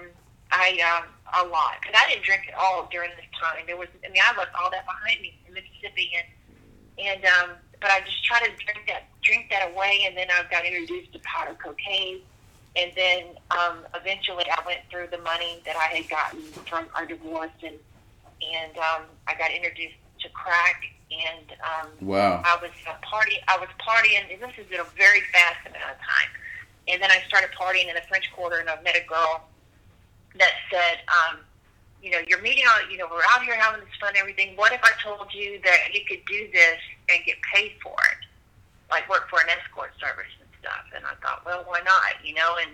[0.52, 1.12] I um,
[1.44, 3.64] a lot because I didn't drink at all during this time.
[3.68, 6.28] There was I mean I left all that behind me in Mississippi, and
[7.08, 7.50] and um,
[7.82, 11.14] but I just tried to drink that drink that away, and then I got introduced
[11.14, 12.20] to powder cocaine.
[12.76, 17.06] And then um, eventually, I went through the money that I had gotten from our
[17.06, 17.76] divorce, and
[18.52, 22.42] and um, I got introduced to crack, and um, Wow.
[22.46, 23.38] I was uh, party.
[23.48, 24.32] I was partying.
[24.32, 26.30] and This is in a very fast amount of time,
[26.88, 29.48] and then I started partying in the French Quarter, and I met a girl
[30.40, 31.40] that said, um,
[32.02, 32.90] "You know, you're meeting all.
[32.90, 34.56] You know, we're out here having this fun, and everything.
[34.56, 36.80] What if I told you that you could do this
[37.10, 38.26] and get paid for it,
[38.90, 42.24] like work for an escort service and stuff?" And I thought, well, why not?
[42.24, 42.72] You know, and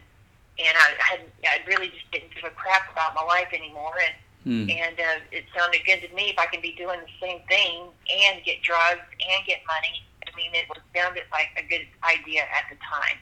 [0.59, 4.15] and I had I really just didn't give a crap about my life anymore, and
[4.43, 4.71] Hmm.
[4.71, 7.91] and uh, it sounded good to me if I can be doing the same thing
[8.07, 9.99] and get drugs and get money.
[10.23, 13.19] I mean, it was sounded like a good idea at the time.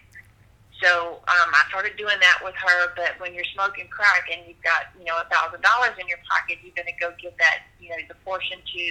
[0.78, 2.94] so um, I started doing that with her.
[2.96, 6.22] But when you're smoking crack and you've got you know a thousand dollars in your
[6.30, 8.86] pocket, you're going to go give that you know the portion to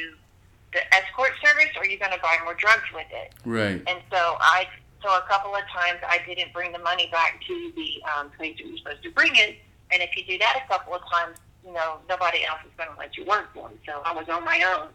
[0.75, 3.33] the escort service, or you're going to buy more drugs with it.
[3.47, 3.79] Right.
[3.87, 4.67] And so I
[5.03, 8.57] so a couple of times I didn't bring the money back to the um, place
[8.59, 9.63] that you're supposed to bring it.
[9.93, 12.91] And if you do that a couple of times, you know nobody else is going
[12.91, 13.79] to let you work for them.
[13.85, 14.89] So I was on my own,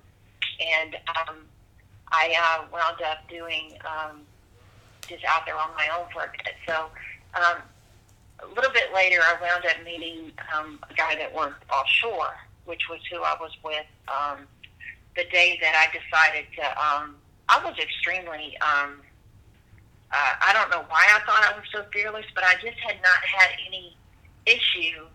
[0.59, 0.95] and
[1.27, 1.35] um,
[2.11, 3.77] I uh, wound up doing.
[3.85, 4.21] Um,
[5.11, 6.55] just out there on my own for a bit.
[6.67, 6.87] So
[7.35, 7.57] um,
[8.39, 12.81] a little bit later, I wound up meeting um, a guy that worked offshore, which
[12.89, 14.47] was who I was with um,
[15.15, 16.65] the day that I decided to.
[16.79, 17.15] Um,
[17.49, 18.57] I was extremely.
[18.61, 19.01] Um,
[20.13, 22.97] uh, I don't know why I thought I was so fearless, but I just had
[23.01, 23.95] not had any
[24.45, 25.05] issue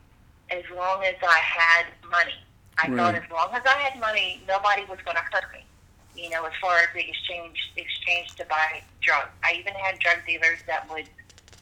[0.50, 2.38] as long as I had money.
[2.78, 2.96] I Right.
[2.98, 5.64] thought as long as I had money, nobody was going to hurt me
[6.16, 9.30] you know, as far as the exchange exchange to buy drugs.
[9.44, 11.06] I even had drug dealers that would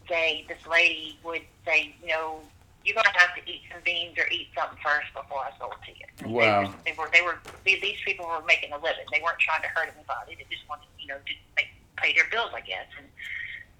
[0.09, 2.41] say, this lady would say, you know,
[2.85, 5.75] you're going to have to eat some beans or eat something first before I sold
[5.85, 6.07] to you.
[6.23, 6.75] And Wow.
[6.85, 9.09] They, they were, they were, these these people were making a living.
[9.11, 10.37] They weren't trying to hurt anybody.
[10.39, 12.87] They just wanted, you know, to make, pay their bills, I guess.
[13.01, 13.09] And,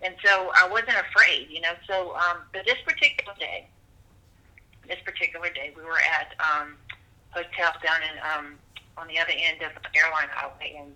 [0.03, 1.77] and so I wasn't afraid, you know.
[1.87, 3.69] So, um, but this particular day,
[4.89, 6.77] this particular day, we were at um,
[7.31, 8.59] hotel down in um,
[8.97, 10.95] on the other end of the airline highway, and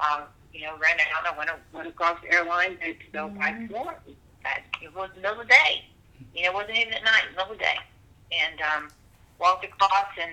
[0.00, 1.26] um, you know, ran out.
[1.26, 3.94] I went, went across the airline to to go more.
[4.42, 5.84] That it was the middle of the day.
[6.34, 7.78] You know, it wasn't even at night, middle of the day,
[8.30, 8.88] and um,
[9.40, 10.32] walked across and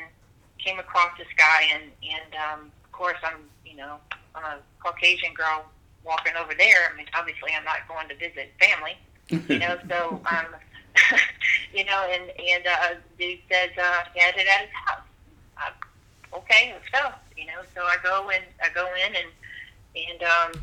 [0.60, 3.98] came across this guy, and and um, of course I'm, you know,
[4.36, 5.66] I'm a Caucasian girl
[6.04, 6.92] walking over there.
[6.92, 8.98] I mean, obviously I'm not going to visit family,
[9.50, 10.56] you know, so um,
[11.74, 15.06] you know, and and uh, dude says uh, he had it at his house.
[15.58, 15.72] I,
[16.38, 17.12] okay, let's go.
[17.38, 19.30] You know, so I go and I go in and
[19.96, 20.60] and um,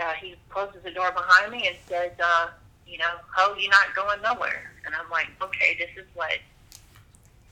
[0.00, 2.48] uh, he closes the door behind me and says, uh,
[2.86, 4.72] you know, oh, you're not going nowhere.
[4.86, 6.32] And I'm like, okay, this is what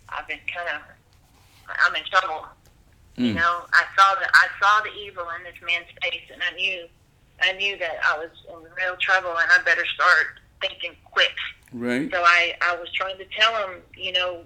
[0.09, 0.83] I've been kind of.
[1.87, 2.46] I'm in trouble.
[3.16, 3.35] You Mm.
[3.35, 6.87] know, I saw the I saw the evil in this man's face, and I knew
[7.42, 11.35] I knew that I was in real trouble, and I better start thinking quick.
[11.73, 12.11] Right.
[12.11, 14.42] So I, I was trying to tell him, you know,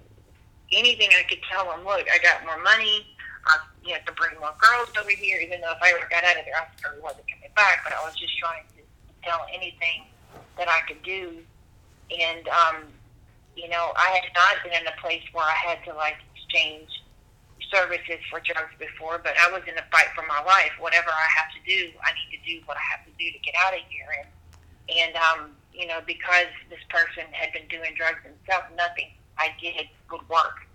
[0.71, 1.85] anything I could tell him.
[1.85, 3.07] Look, I got more money.
[3.45, 5.39] I, you have to bring more girls over here.
[5.39, 7.83] Even though if I ever got out of there, I probably wasn't coming back.
[7.83, 8.83] But I was just trying to
[9.23, 10.07] tell anything
[10.57, 11.39] that I could do.
[12.11, 12.75] And um,
[13.55, 16.89] you know, I had not been in a place where I had to like exchange
[17.71, 19.19] services for drugs before.
[19.23, 20.71] But I was in a fight for my life.
[20.79, 23.39] Whatever I have to do, I need to do what I have to do to
[23.39, 24.11] get out of here.
[24.11, 24.27] And
[24.83, 29.87] and um, you know, because this person had been doing drugs himself, nothing I did
[30.11, 30.67] would work.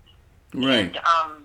[0.54, 0.86] Right.
[0.86, 1.44] And um,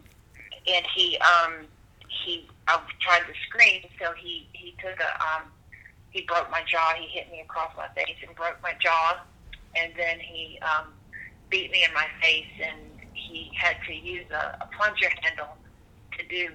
[0.67, 1.67] and he um,
[2.07, 5.43] he I tried to scream, so he he took a um,
[6.11, 6.93] he broke my jaw.
[6.97, 9.19] He hit me across my face and broke my jaw,
[9.75, 10.87] and then he um,
[11.49, 12.79] beat me in my face, and
[13.13, 15.57] he had to use a, a plunger handle
[16.17, 16.49] to do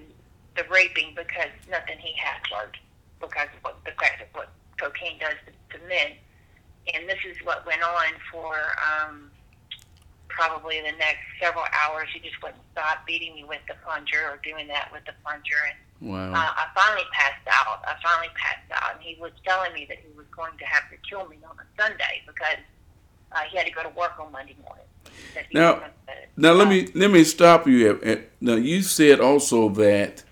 [0.56, 2.78] the raping because nothing he had worked
[3.20, 6.12] because of what the fact of what cocaine does to, to men.
[6.94, 9.30] And this is what went on for um,
[10.28, 12.08] probably the next several hours.
[12.12, 15.56] He just wouldn't stop beating me with the plunger or doing that with the plunger.
[15.68, 16.30] And Wow.
[16.32, 17.82] uh, I finally passed out.
[17.86, 20.84] I finally passed out, and he was telling me that he was going to have
[20.90, 22.62] to kill me on a Sunday because
[23.32, 24.84] uh, he had to go to work on Monday morning.
[25.52, 25.82] Now-
[26.36, 27.98] Now let me let me stop you.
[28.40, 30.22] Now you said also that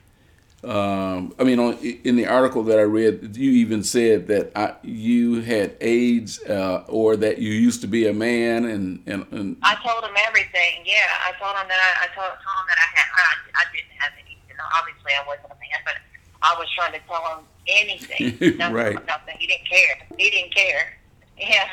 [0.64, 4.75] um, I mean on, in the article that I read, you even said that I,
[4.83, 9.57] you had AIDS uh, or that you used to be a man, and and, and
[9.62, 10.83] I told him everything.
[10.85, 13.64] Yeah, I told him that I, I told, told him that I had I, I
[13.73, 14.38] didn't have any.
[14.49, 15.97] You know, obviously I wasn't a man, but
[16.42, 18.57] I was trying to tell him anything.
[18.59, 19.07] Nothing, Right.
[19.07, 19.37] Nothing.
[19.38, 20.07] He didn't care.
[20.16, 20.97] He didn't care.
[21.38, 21.69] Yeah.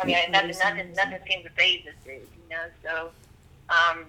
[0.00, 2.26] I mean, nothing, nothing, nothing seemed to phase this dude.
[2.48, 3.10] You know, so
[3.68, 4.04] um,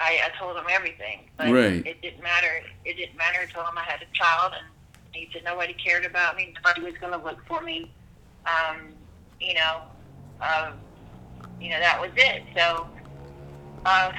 [0.00, 1.86] I, I told him everything, but Right.
[1.86, 2.62] it didn't matter.
[2.84, 3.38] It didn't matter.
[3.42, 4.64] I told him I had a child, and
[5.12, 6.54] he said nobody cared about me.
[6.64, 7.92] Nobody was going to look for me.
[8.46, 8.94] Um,
[9.40, 9.82] you know,
[10.40, 10.74] um,
[11.60, 12.44] you know that was it.
[12.56, 12.86] So
[13.84, 14.10] uh,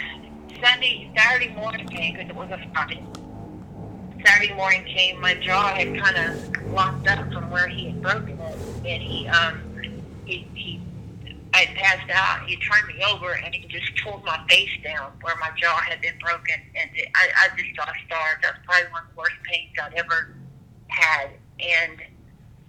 [0.63, 3.01] Sunday, Saturday morning came because it was a Friday.
[4.25, 8.35] Saturday morning came, my jaw had kind of locked up from where he had broken
[8.39, 9.55] it, and he, um,
[10.25, 10.79] he, he,
[11.53, 12.47] I passed out.
[12.47, 16.01] He turned me over, and he just pulled my face down where my jaw had
[16.01, 18.37] been broken, and I, I just saw stars.
[18.41, 20.35] That's probably one of the worst pains I'd ever
[20.87, 22.01] had, and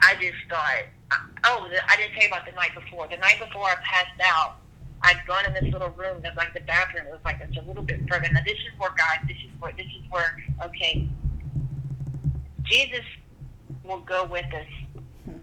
[0.00, 0.84] I just thought,
[1.44, 3.06] oh, I didn't tell you about the night before.
[3.08, 4.56] The night before I passed out,
[5.02, 7.06] I'd gone in this little room that like the bathroom.
[7.06, 8.28] It was like it's a little bit further.
[8.32, 9.26] Now this is where God.
[9.26, 9.72] This is where.
[9.72, 10.36] This is where.
[10.64, 11.08] Okay.
[12.64, 13.04] Jesus
[13.84, 14.66] will go with us.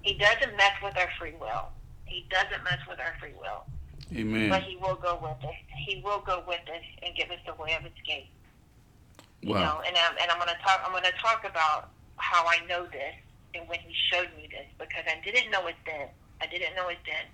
[0.01, 1.69] He doesn't mess with our free will,
[2.09, 3.63] He doesn't mess with our free will,
[4.17, 4.49] Amen.
[4.49, 5.55] but He will go with us.
[5.85, 8.29] He will go with us and give us the way of escape.
[9.41, 9.61] You Wow.
[9.63, 10.81] know, and I'm and I'm going to talk.
[10.83, 13.15] I'm going to talk about how I know this
[13.55, 16.09] and when He showed me this because I didn't know it then.
[16.41, 17.25] I didn't know it then.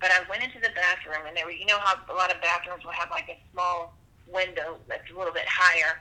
[0.00, 2.40] But I went into the bathroom and there were, you know how a lot of
[2.40, 3.96] bathrooms will have like a small
[4.30, 5.98] window that's a little bit higher.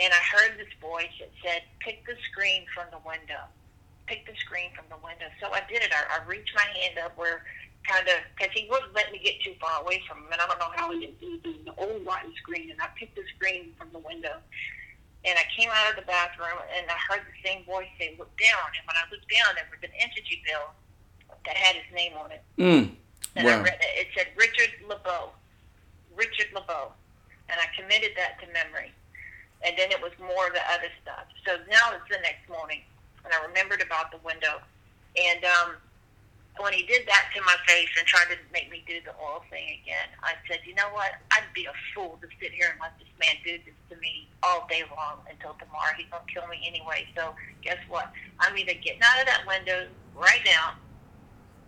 [0.00, 3.44] And I heard this voice that said, pick the screen from the window.
[4.08, 5.28] Pick the screen from the window.
[5.36, 5.92] So I did it.
[5.92, 7.44] I, I reached my hand up where
[7.84, 10.32] kind of, because he wouldn't let me get too far away from him.
[10.32, 11.44] And I don't know how he did it.
[11.44, 12.72] It was the old rotten screen.
[12.72, 14.40] And I picked the screen from the window.
[15.28, 18.32] And I came out of the bathroom and I heard the same voice say, look
[18.40, 18.64] down.
[18.72, 20.72] And when I looked down, there was an Entergy bill
[21.44, 22.42] that had his name on it.
[22.56, 22.96] Mm.
[23.36, 23.92] And I read it.
[23.92, 25.36] It said Richard LeBeau.
[26.16, 26.96] Richard LeBeau.
[27.50, 28.92] And I committed that to memory.
[29.66, 31.26] And then it was more of the other stuff.
[31.44, 32.80] So now it's the next morning.
[33.28, 34.56] And I remembered about the window.
[35.12, 35.76] And um,
[36.56, 39.44] when he did that to my face and tried to make me do the oil
[39.52, 41.12] thing again, I said, you know what?
[41.28, 44.32] I'd be a fool to sit here and let this man do this to me
[44.40, 45.92] all day long until tomorrow.
[45.92, 47.04] He's going to kill me anyway.
[47.12, 48.08] So guess what?
[48.40, 50.80] I'm either getting out of that window right now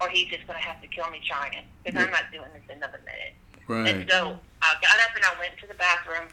[0.00, 2.48] or he's just going to have to kill me trying it because I'm not doing
[2.56, 3.36] this another minute.
[3.68, 3.84] Right.
[3.84, 4.32] And so
[4.64, 6.32] I got up and I went to the bathroom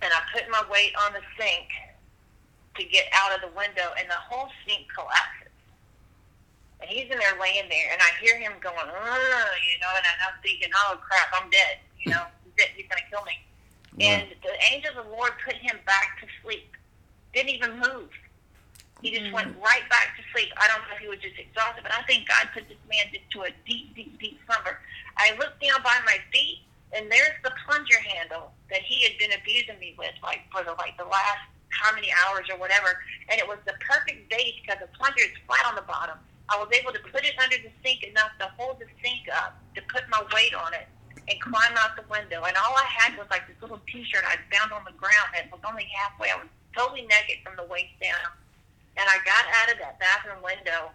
[0.00, 1.68] and I put my weight on the sink
[2.76, 5.52] to get out of the window and the whole sink collapses.
[6.80, 10.36] And he's in there laying there and I hear him going, you know, and I'm
[10.42, 11.78] thinking, oh crap, I'm dead.
[12.00, 12.74] You know, he's, dead.
[12.74, 13.36] he's going to kill me.
[14.00, 16.72] And the angel of the Lord put him back to sleep.
[17.34, 18.08] Didn't even move.
[19.02, 19.60] He just went mm.
[19.60, 20.48] right back to sleep.
[20.56, 23.10] I don't know if he was just exhausted, but I think God put this man
[23.10, 24.78] into a deep, deep, deep slumber.
[25.18, 26.62] I looked down by my feet,
[26.94, 30.72] and there's the plunger handle that he had been abusing me with, like for the
[30.78, 33.00] like the last how many hours or whatever.
[33.28, 36.20] And it was the perfect base because the plunger is flat on the bottom.
[36.48, 39.56] I was able to put it under the sink enough to hold the sink up
[39.74, 40.86] to put my weight on it
[41.28, 42.44] and climb out the window.
[42.44, 45.48] And all I had was like this little T-shirt I found on the ground that
[45.50, 46.28] was only halfway.
[46.30, 48.30] I was totally naked from the waist down.
[48.98, 50.92] And I got out of that bathroom window,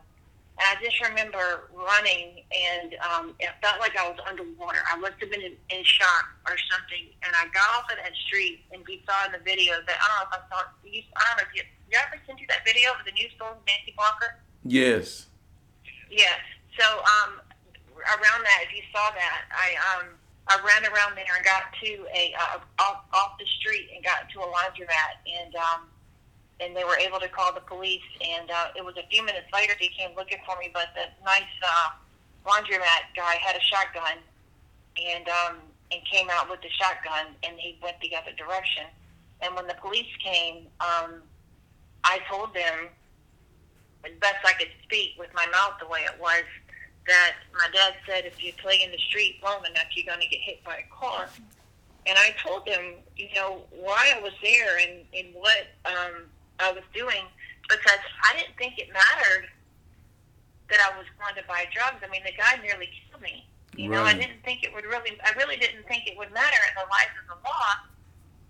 [0.58, 4.82] and I just remember running, and um, it felt like I was underwater.
[4.90, 7.14] I must have been in, in shock or something.
[7.22, 10.06] And I got off of that street, and we saw in the video that I
[10.10, 10.66] don't know if I saw.
[10.82, 13.14] You, I don't know if you, did I ever send you that video of the
[13.14, 14.42] news story Nancy Walker?
[14.66, 15.30] Yes.
[16.10, 16.42] Yes.
[16.74, 17.38] So um,
[18.18, 20.18] around that, if you saw that, I um,
[20.50, 24.26] I ran around there and got to a uh, off, off the street and got
[24.34, 25.86] to a laundromat, and um,
[26.60, 28.06] and they were able to call the police.
[28.22, 31.06] And uh, it was a few minutes later they came looking for me, but the
[31.24, 31.90] nice uh,
[32.46, 34.18] laundromat guy had a shotgun,
[34.98, 35.56] and um,
[35.92, 38.84] and came out with the shotgun, and he went the other direction.
[39.42, 41.22] And when the police came, um,
[42.04, 42.90] I told them
[44.06, 46.44] as best I could speak with my mouth the way it was,
[47.08, 50.28] that my dad said if you play in the street long enough, you're going to
[50.28, 51.30] get hit by a car.
[52.06, 56.24] And I told him, you know, why I was there and, and what um,
[56.60, 57.26] I was doing
[57.70, 59.50] because I didn't think it mattered
[60.70, 62.04] that I was going to buy drugs.
[62.04, 63.48] I mean, the guy nearly killed me.
[63.76, 66.62] You know, I didn't think it would really, I really didn't think it would matter
[66.66, 67.70] in the life of the law.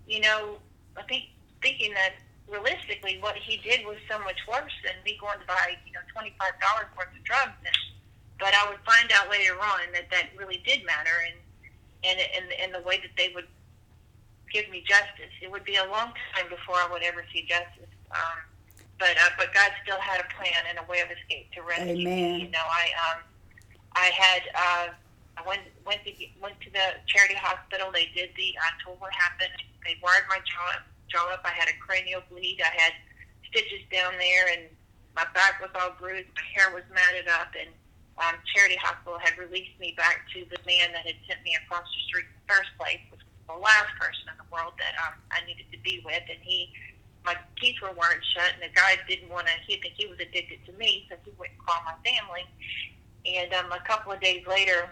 [0.07, 0.57] You know,
[0.95, 2.15] I think thinking that
[2.47, 5.99] realistically, what he did was so much worse than me going to buy, you know,
[6.13, 7.59] twenty five dollars worth of drugs.
[7.59, 7.75] And,
[8.39, 11.35] but I would find out later on that that really did matter, and
[12.07, 13.51] and and and the way that they would
[14.53, 17.91] give me justice, it would be a long time before I would ever see justice.
[18.11, 18.37] Um,
[18.99, 22.07] but uh, but God still had a plan and a way of escape to rescue
[22.07, 22.41] Amen.
[22.41, 22.47] me.
[22.47, 23.19] You know, I um
[23.93, 24.87] I had uh
[25.37, 27.91] I went went to went to the charity hospital.
[27.93, 29.53] They did the I told what happened.
[29.85, 31.45] They wired my jaw jaw up.
[31.45, 32.59] I had a cranial bleed.
[32.63, 32.93] I had
[33.49, 34.67] stitches down there, and
[35.15, 36.29] my back was all bruised.
[36.35, 37.69] My hair was matted up, and
[38.17, 41.85] um, Charity Hospital had released me back to the man that had sent me across
[41.85, 44.97] the street in the first place, which was the last person in the world that
[45.05, 46.25] um, I needed to be with.
[46.25, 46.73] And he,
[47.27, 49.53] my teeth were weren't shut, and the guy didn't want to.
[49.67, 52.47] He think he was addicted to me, so he wouldn't call my family.
[53.27, 54.87] And um, a couple of days later,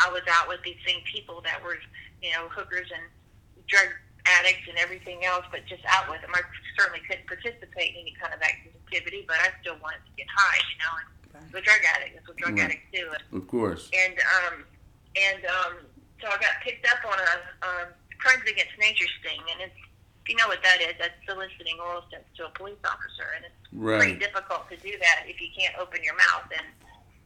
[0.00, 1.76] I was out with these same people that were,
[2.24, 3.04] you know, hookers and
[3.68, 3.92] drug
[4.40, 6.32] addicts and everything else, but just out with them.
[6.32, 6.40] I
[6.80, 10.60] certainly couldn't participate in any kind of activity, but I still wanted to get high,
[10.72, 10.92] you know.
[11.44, 12.72] And the drug addict, that's what drug Right.
[12.72, 13.04] addicts do.
[13.36, 13.92] Of course.
[13.92, 14.64] and um,
[15.20, 15.72] and um,
[16.24, 17.32] so I got picked up on a
[17.68, 19.87] um, crimes against nature sting, and it's if
[20.28, 23.60] you know what that is, that's soliciting oral stints to a police officer, and it's
[23.72, 26.48] pretty difficult to do that if you can't open your mouth.
[26.52, 26.68] And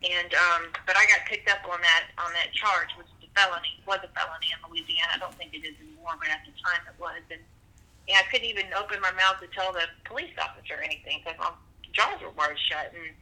[0.02, 3.30] and um, but I got picked up on that on that charge, which is a
[3.34, 3.78] felony.
[3.86, 5.14] Was a felony in Louisiana.
[5.14, 7.22] I don't think it is anymore, but at the time it was.
[7.30, 7.42] And
[8.06, 11.54] yeah, I couldn't even open my mouth to tell the police officer anything because my
[11.94, 12.90] jaws were wired shut.
[12.94, 13.14] And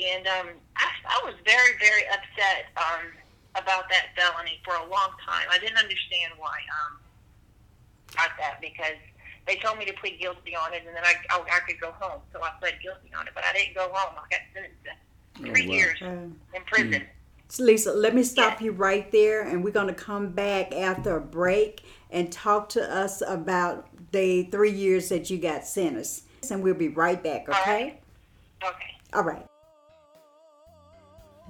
[0.00, 3.12] and um, I I was very, very upset um,
[3.56, 5.46] about that felony for a long time.
[5.52, 7.00] I didn't understand why um,
[8.14, 8.96] about that because
[9.46, 11.92] they told me to plead guilty on it, and then I, I, I could go
[11.92, 12.20] home.
[12.32, 14.16] So I pled guilty on it, but I didn't go home.
[14.16, 15.74] I got sentenced to three Oh, wow.
[15.74, 17.06] years Uh, in prison.
[17.58, 21.20] Lisa, let me stop you right there, and we're going to come back after a
[21.20, 26.24] break and talk to us about the three years that you got sentenced.
[26.50, 28.00] And we'll be right back, okay?
[28.64, 28.96] Okay.
[29.12, 29.44] All right.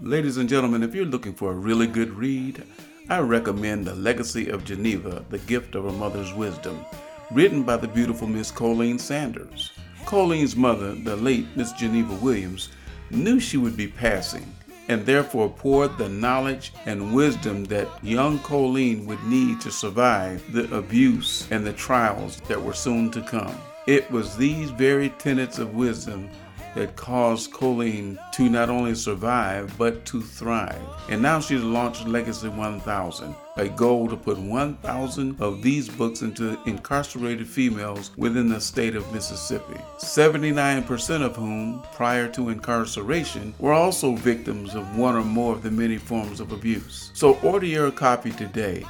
[0.01, 2.65] Ladies and gentlemen, if you're looking for a really good read,
[3.09, 6.85] I recommend The Legacy of Geneva, The Gift of a Mother's Wisdom,
[7.33, 9.73] written by the beautiful Miss Colleen Sanders.
[10.05, 12.69] Colleen's mother, the late Miss Geneva Williams,
[13.11, 14.45] knew she would be passing
[14.89, 20.75] and therefore poured the knowledge and wisdom that young Colleen would need to survive the
[20.77, 23.57] abuse and the trials that were soon to come.
[23.87, 26.29] It was these very tenets of wisdom
[26.75, 30.81] that caused Colleen to not only survive but to thrive.
[31.09, 36.59] And now she's launched Legacy 1000, a goal to put 1,000 of these books into
[36.67, 39.79] incarcerated females within the state of Mississippi.
[39.99, 45.71] 79% of whom, prior to incarceration, were also victims of one or more of the
[45.71, 47.11] many forms of abuse.
[47.15, 48.85] So order your copy today.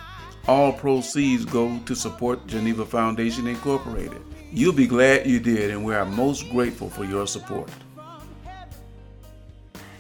[0.47, 4.23] All proceeds go to support Geneva Foundation Incorporated.
[4.53, 7.71] You'll be glad you did, and we are most grateful for your support.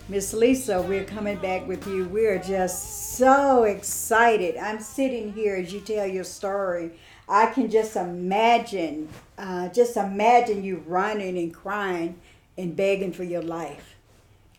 [0.08, 2.06] Miss Lisa, we're coming back with you.
[2.06, 4.56] We're just so excited.
[4.56, 6.92] I'm sitting here as you tell your story.
[7.28, 12.16] I can just imagine, uh, just imagine you running and crying
[12.58, 13.96] and begging for your life.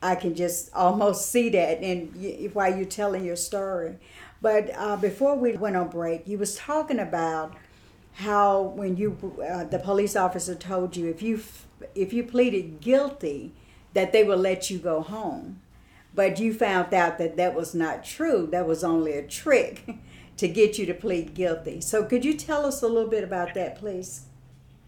[0.01, 3.97] I can just almost see that and y- while you're telling your story.
[4.41, 7.53] But uh, before we went on break, you was talking about
[8.13, 9.17] how when you
[9.47, 11.41] uh, the police officer told you if you
[11.95, 13.53] if you pleaded guilty
[13.93, 15.59] that they will let you go home
[16.15, 19.95] but you found out that that was not true that was only a trick
[20.37, 23.53] to get you to plead guilty so could you tell us a little bit about
[23.53, 24.25] that please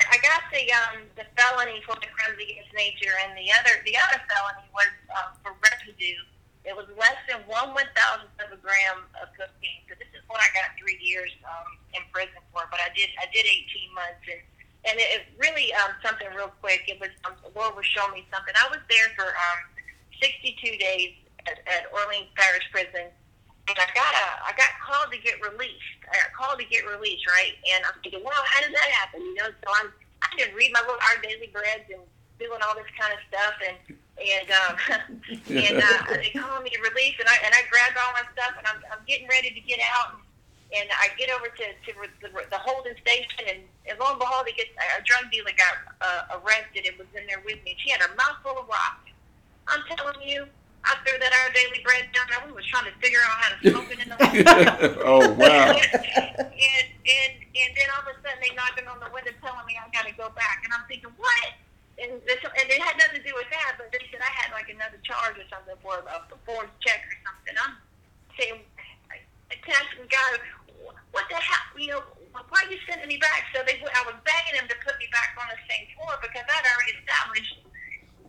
[0.04, 3.96] I got the um, the felony for the crimes against nature, and the other the
[3.96, 6.20] other felony was um, for residue.
[6.68, 9.88] It was less than one one thousandth of a gram of cocaine.
[9.88, 12.68] So this is what I got three years um, in prison for.
[12.68, 14.44] But I did I did eighteen months, and
[14.86, 16.86] and it, it really um, something real quick.
[16.88, 18.54] It was um, the Lord was showing me something.
[18.58, 19.60] I was there for um,
[20.22, 21.18] sixty two days
[21.48, 23.10] at, at Orleans Parish Prison.
[23.66, 25.98] And I got a, I got called to get released.
[26.06, 27.58] I got called to get released, right?
[27.74, 29.26] And I'm thinking, well, how did that happen?
[29.26, 29.90] You know, so I'm,
[30.22, 32.06] I can read my little Our Daily Breads and
[32.38, 33.78] doing all this kind of stuff, and
[34.16, 34.74] and um,
[35.50, 38.54] and uh, they call me to release, and I and I grabbed all my stuff,
[38.58, 40.25] and I'm I'm getting ready to get out, and
[40.74, 41.92] I get over to to
[42.22, 45.76] the, the holding station, and, and lo and behold, he gets a drug dealer got
[46.02, 47.78] uh, arrested and was in there with me.
[47.80, 49.14] She had a mouthful of rocks.
[49.70, 50.46] I'm telling you,
[50.86, 52.42] I threw that Our Daily Bread down there.
[52.46, 54.18] We was trying to figure out how to smoke it in the
[55.06, 55.74] oh, wow.
[55.74, 59.78] and and and then all of a sudden they knocking on the window telling me
[59.78, 61.50] I got to go back, and I'm thinking what?
[61.96, 64.52] And this, and it had nothing to do with that, but they said I had
[64.52, 67.56] like another charge or something for a performance check or something.
[67.56, 67.76] I'm
[68.36, 68.60] saying,
[69.10, 70.30] I I asked the guy,
[71.16, 72.04] what the hell, you know,
[72.52, 73.48] why are you sending me back?
[73.56, 76.44] So they, I was begging him to put me back on the same floor because
[76.44, 77.66] I'd already established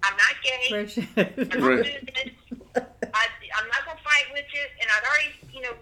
[0.07, 0.67] I'm not gay.
[0.71, 2.31] I don't do this.
[3.11, 3.25] I,
[3.57, 5.75] I'm not gonna fight with you, and I'd already, you know,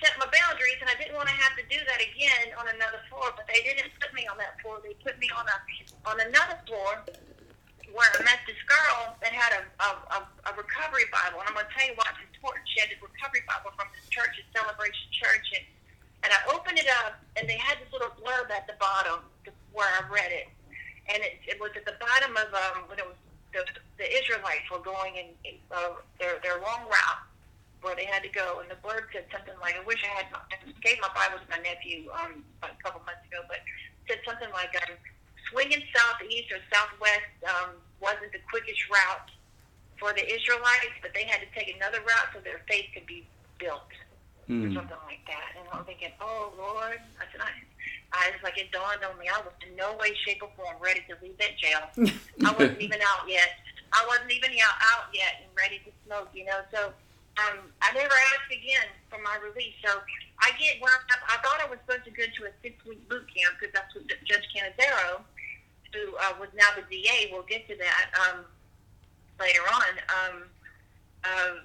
[0.00, 2.98] set my boundaries, and I didn't want to have to do that again on another
[3.12, 3.30] floor.
[3.36, 4.80] But they didn't put me on that floor.
[4.82, 5.56] They put me on a
[6.08, 7.04] on another floor
[7.94, 11.54] where I met this girl that had a a, a, a recovery Bible, and I'm
[11.54, 12.64] gonna tell you why it's important.
[12.72, 15.64] She had a recovery Bible from this church, a Celebration Church, and
[16.24, 19.24] and I opened it up, and they had this little blurb at the bottom
[19.72, 20.48] where I read it,
[21.08, 23.16] and it, it was at the bottom of um when it was
[23.52, 23.64] the,
[23.98, 25.34] the Israelites were going in
[25.72, 27.22] uh, their their long route
[27.80, 30.28] where they had to go, and the blurb said something like, "I wish I had
[30.52, 33.64] I gave my Bible to my nephew um, a couple months ago, but
[34.08, 34.96] said something like, um,
[35.48, 39.30] swinging southeast or southwest um, wasn't the quickest route
[39.96, 43.24] for the Israelites, but they had to take another route so their faith could be
[43.58, 43.88] built."
[44.48, 44.74] Or Hmm.
[44.74, 47.50] something like that, and I'm thinking, "Oh Lord!" I said, "I."
[48.12, 50.74] I was like, it dawned on me, I was in no way, shape, or form
[50.82, 51.86] ready to leave that jail.
[52.44, 53.54] I wasn't even out yet.
[53.94, 56.58] I wasn't even out, out yet and ready to smoke, you know.
[56.74, 56.90] So
[57.38, 59.78] um, I never asked again for my release.
[59.86, 60.02] So
[60.42, 61.22] I get wound up.
[61.30, 63.94] I thought I was supposed to go to a six week boot camp because that's
[63.94, 65.22] what Judge Cannizzaro,
[65.94, 68.42] who uh, was now the DA, we'll get to that um,
[69.38, 70.36] later on, um,
[71.22, 71.62] uh,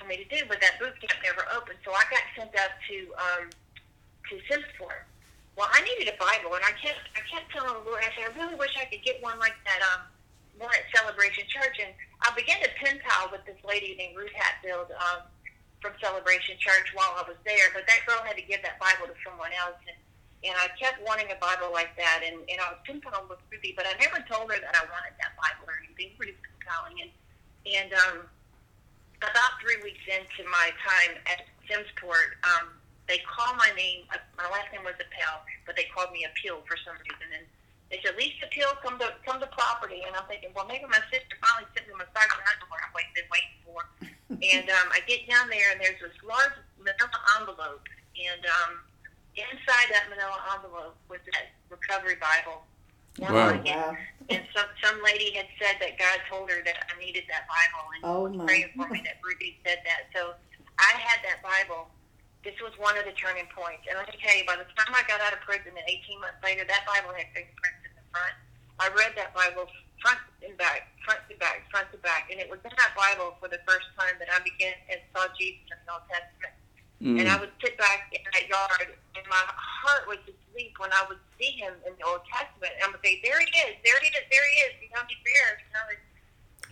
[0.00, 0.48] for me to do.
[0.48, 1.78] But that boot camp never opened.
[1.84, 3.44] So I got sent up to um,
[4.32, 5.04] to Simmesport.
[5.60, 8.32] Well, I needed a Bible, and I kept I kept telling the Lord, I said,
[8.32, 10.08] I really wish I could get one like that um,
[10.56, 11.92] one at Celebration Church, and
[12.24, 15.28] I began to pen pal with this lady named Ruth Hatfield um,
[15.80, 19.08] from Celebration Church while I was there, but that girl had to give that Bible
[19.08, 19.80] to someone else.
[19.88, 19.96] And,
[20.40, 23.76] and I kept wanting a Bible like that, and, and I was pinpointing with Ruthie,
[23.76, 26.16] but I never told her that I wanted that Bible or anything.
[26.16, 26.96] Pretty compelling.
[27.04, 27.12] And,
[27.68, 28.16] and um,
[29.20, 32.72] about three weeks into my time at Simmesport, um,
[33.06, 34.08] they called my name.
[34.08, 37.28] Uh, my last name was Appel, but they called me Appeal for some reason.
[37.36, 37.44] And
[37.92, 40.06] they said, Lisa Appeal, come to come to property.
[40.06, 43.28] And I'm thinking, well, maybe my sister finally sent me my sergeant underwear I've been
[43.28, 43.80] waiting for.
[44.54, 47.84] and um, I get down there, and there's this large manila envelope,
[48.16, 48.80] and um,
[49.36, 52.62] inside that manila envelope was that recovery Bible.
[53.18, 53.50] Wow.
[53.50, 53.96] And, Wow.
[54.30, 57.84] and some some lady had said that God told her that I needed that Bible,
[57.96, 58.46] and Oh, was my.
[58.46, 60.06] praying for me that Ruby said that.
[60.14, 60.34] So
[60.78, 61.90] I had that Bible.
[62.46, 63.84] This was one of the turning points.
[63.90, 66.20] And let me tell you, by the time I got out of prison, and 18
[66.24, 68.32] months later, that Bible had fingerprints in the front.
[68.80, 69.68] I read that Bible
[70.00, 73.36] front and back, front to back, front to back, and it was in that Bible
[73.36, 76.56] for the first time that I began and saw Jesus in the Old Testament.
[77.00, 77.40] And I Mm.
[77.40, 81.18] would sit back in that yard, and my heart would just leap when I would
[81.40, 82.72] see him in the Old Testament.
[82.76, 83.74] And I would say, "There he is!
[83.82, 84.24] There he is!
[84.30, 84.72] There he is!
[84.84, 85.84] You know, he's there!" You know,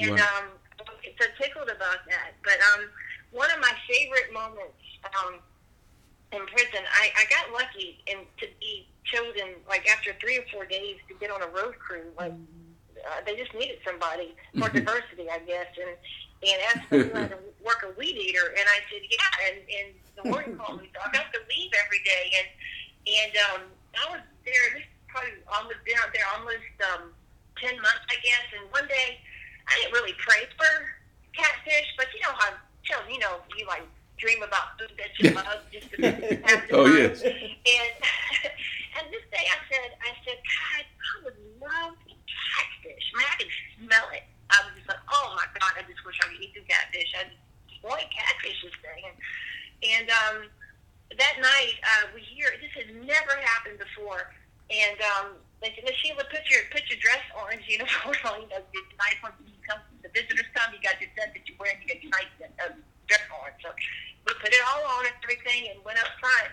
[0.01, 0.39] and Wow.
[0.39, 0.45] um,
[0.79, 2.37] I was so tickled about that.
[2.45, 2.91] But um,
[3.31, 4.79] one of my favorite moments
[5.16, 5.41] um,
[6.33, 10.66] in prison, I, I got lucky in to be chosen like after three or four
[10.66, 12.12] days to get on a road crew.
[12.18, 15.66] Like uh, they just needed somebody for diversity, I guess.
[15.81, 15.97] And
[16.43, 19.47] and asked me if I to work a weed eater, and I said yeah.
[19.51, 22.24] And and the warden called me, so I got to leave every day.
[22.39, 22.49] And
[23.09, 23.61] and um,
[23.99, 24.64] I was there.
[24.74, 27.11] This is probably almost been out there almost um,
[27.59, 28.47] ten months, I guess.
[28.55, 29.18] And one day,
[29.66, 30.70] I didn't really pray for
[31.34, 33.84] catfish, but you know how children, you know, you like
[34.18, 35.97] dream about food that you love just to
[36.74, 36.97] Oh, time.
[36.99, 37.22] yes.
[37.22, 37.91] And
[38.99, 41.95] and this day I said, I said, God, I would love
[42.26, 43.05] catfish.
[43.14, 44.24] I mean, I can smell it.
[44.51, 45.82] I was just like, oh my God, I
[46.59, 47.15] the catfish.
[47.15, 47.31] I
[47.87, 49.01] wanted catfish this day.
[49.87, 50.51] And, um,
[51.17, 54.29] that night, uh, we hear this has never happened before.
[54.69, 55.27] And um,
[55.65, 58.37] they said, Miss Sheila, put your put your dress orange uniform on.
[58.45, 60.77] You know, it's nice when you come, the visitors come.
[60.77, 61.81] You got your set that you're wearing.
[61.81, 62.77] You got your nice uh,
[63.09, 63.49] dress on.
[63.65, 63.73] So
[64.29, 66.53] we put it all on and everything, and went up front.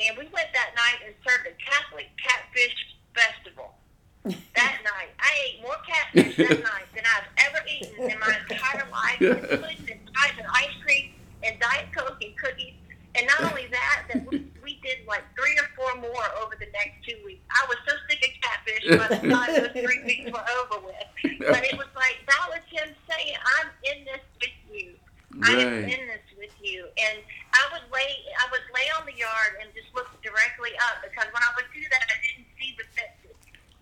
[0.00, 2.72] And we went that night and served a Catholic catfish
[3.12, 3.76] festival.
[4.24, 8.84] That night, I ate more catfish that night than I've ever eaten in my entire
[8.92, 9.20] life.
[9.20, 11.10] And pudding and pies and ice cream
[11.42, 12.74] and diet coke and cookies.
[13.16, 16.68] And not only that, that we, we did like three or four more over the
[16.70, 17.42] next two weeks.
[17.50, 21.08] I was so sick of catfish by the time those three weeks were over with.
[21.40, 24.94] But it was like that was him saying, "I'm in this with you.
[25.42, 27.18] I am in this with you." And
[27.50, 31.26] I would lay, I would lay on the yard and just look directly up because
[31.34, 32.84] when I would do that, I didn't see the.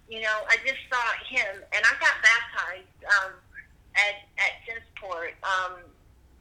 [0.09, 3.33] You know, I just saw him, and I got baptized um,
[3.95, 5.37] at at Simmesport.
[5.45, 5.81] Um,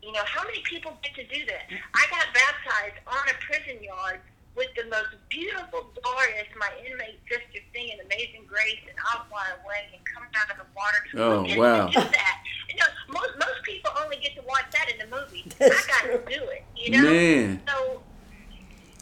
[0.01, 1.67] you know, how many people get to do that?
[1.93, 4.21] I got baptized on a prison yard
[4.57, 9.85] with the most beautiful, glorious, my inmate sister singing Amazing Grace and I'll Fly Away
[9.93, 11.01] and coming out of the water.
[11.15, 11.87] Oh, And wow.
[11.87, 12.37] To do that.
[12.69, 15.45] You know, most, most people only get to watch that in the movie.
[15.59, 16.17] That's I got true.
[16.17, 17.03] to do it, you know?
[17.03, 17.61] Man.
[17.67, 18.01] So,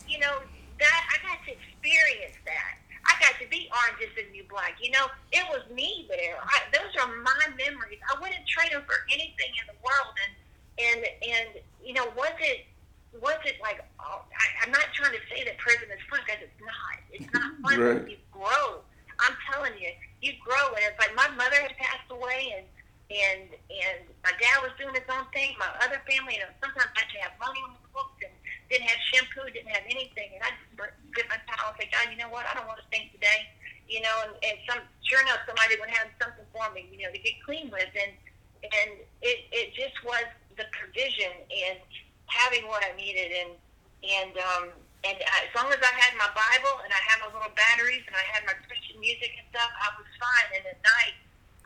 [0.07, 0.43] you know,
[0.79, 2.74] that I got to experience that.
[3.25, 4.77] Got to be orange is the new black.
[4.77, 6.37] You know, it was me there.
[6.37, 7.97] I, those are my memories.
[8.05, 10.13] I wouldn't trade them for anything in the world.
[10.21, 10.33] And
[10.77, 11.49] and and
[11.81, 12.69] you know, was it
[13.17, 13.81] was it like?
[13.97, 16.95] Oh, I, I'm not trying to say that prison is fun because it's not.
[17.09, 17.77] It's not fun.
[17.81, 18.13] Right.
[18.13, 18.85] You grow.
[19.17, 19.89] I'm telling you,
[20.21, 20.77] you grow.
[20.77, 22.69] And it's like my mother had passed away, and
[23.09, 25.57] and and my dad was doing his own thing.
[25.57, 28.33] My other family, you know, sometimes I didn't have money on the books and
[28.69, 32.17] didn't have shampoo, didn't have anything, and I get my towel and say, God, you
[32.19, 32.45] know what?
[32.47, 33.47] I don't want to stink today,
[33.87, 34.15] you know.
[34.27, 37.35] And, and some, sure enough, somebody would have something for me, you know, to get
[37.45, 38.13] clean with, and
[38.65, 40.25] and it it just was
[40.57, 41.77] the provision and
[42.27, 43.51] having what I needed, and
[44.03, 44.65] and um
[45.05, 48.15] and as long as I had my Bible and I had my little batteries and
[48.17, 50.49] I had my Christian music and stuff, I was fine.
[50.57, 51.15] And at night,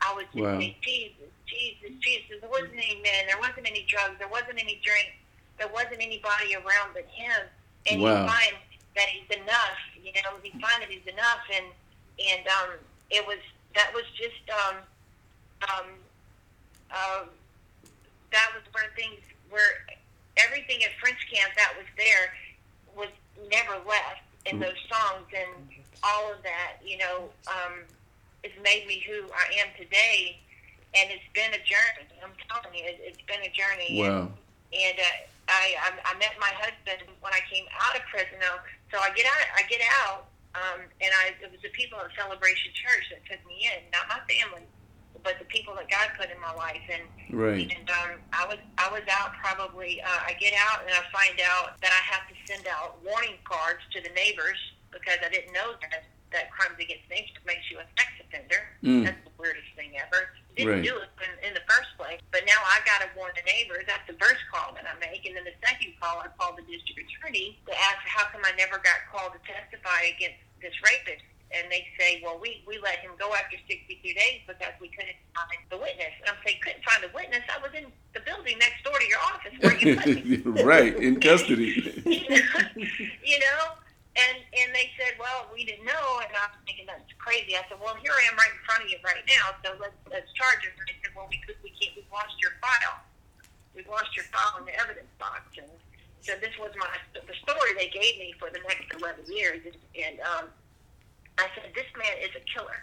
[0.03, 0.60] I would just Wow.
[0.60, 2.36] say, Jesus, Jesus, Jesus.
[2.43, 5.07] There wasn't any men, there wasn't any drugs, there wasn't any drink,
[5.55, 7.47] there wasn't anybody around but Him.
[7.88, 8.12] And Wow.
[8.12, 8.53] you find
[8.95, 9.79] that He's enough.
[9.95, 11.65] You know, you find that He's enough, and
[12.19, 12.69] and um,
[13.09, 13.39] it was
[13.75, 14.75] that was just um,
[15.63, 15.87] um,
[16.91, 17.25] um,
[18.31, 19.19] that was where things
[19.49, 19.85] where
[20.37, 22.33] everything at French camp that was there
[22.95, 23.11] was
[23.49, 25.67] never left in those songs and
[26.03, 27.83] all of that, you know, um,
[28.43, 30.39] has made me who I am today.
[30.95, 32.09] And it's been a journey.
[32.23, 34.01] I'm telling you, it, it's been a journey.
[34.01, 34.31] Wow.
[34.73, 38.37] And uh, I, I I met my husband when I came out of prison.
[38.39, 38.61] Though,
[38.93, 39.45] so I get out.
[39.57, 43.41] I get out, um, and I it was the people at Celebration Church that took
[43.49, 44.69] me in, not my family.
[45.19, 46.79] but the people that God put in my life.
[46.87, 47.03] And
[47.35, 47.67] Right.
[47.67, 49.99] and um, I was I was out probably.
[50.01, 53.35] Uh, I get out and I find out that I have to send out warning
[53.43, 54.57] cards to the neighbors
[54.93, 58.61] because I didn't know that that crimes against nature makes you a sex offender.
[58.85, 59.03] Mm.
[59.09, 60.29] That's the weirdest thing ever.
[60.60, 60.84] Didn't Right.
[60.84, 63.88] do it in, in the first place, but now I got to warn the neighbors.
[63.88, 66.68] That's the first call that I make, and then the second call I call the
[66.68, 71.24] district attorney to ask how come I never got called to testify against this rapist.
[71.55, 75.18] And they say, well, we, we let him go after 62 days because we couldn't
[75.34, 76.14] find the witness.
[76.22, 77.41] And I'm saying, couldn't find the witness?
[77.49, 79.97] I was in the building next door to your office where you
[80.43, 80.62] put me.
[80.62, 80.93] right.
[80.95, 82.03] In custody.
[82.05, 83.64] you know?
[84.18, 87.53] And and they said, well, we didn't know, and I was thinking that's crazy.
[87.53, 89.95] I said, well, here I am right in front of you right now, so let's
[90.10, 90.74] let's charge him.
[90.82, 92.99] And they said, well, we could, we can't, we've lost your file.
[93.78, 95.70] We've lost your file in the evidence box, and
[96.26, 99.62] so this was my the story they gave me for the next eleven years.
[99.93, 100.49] And um,
[101.38, 102.82] I said, this man is a killer.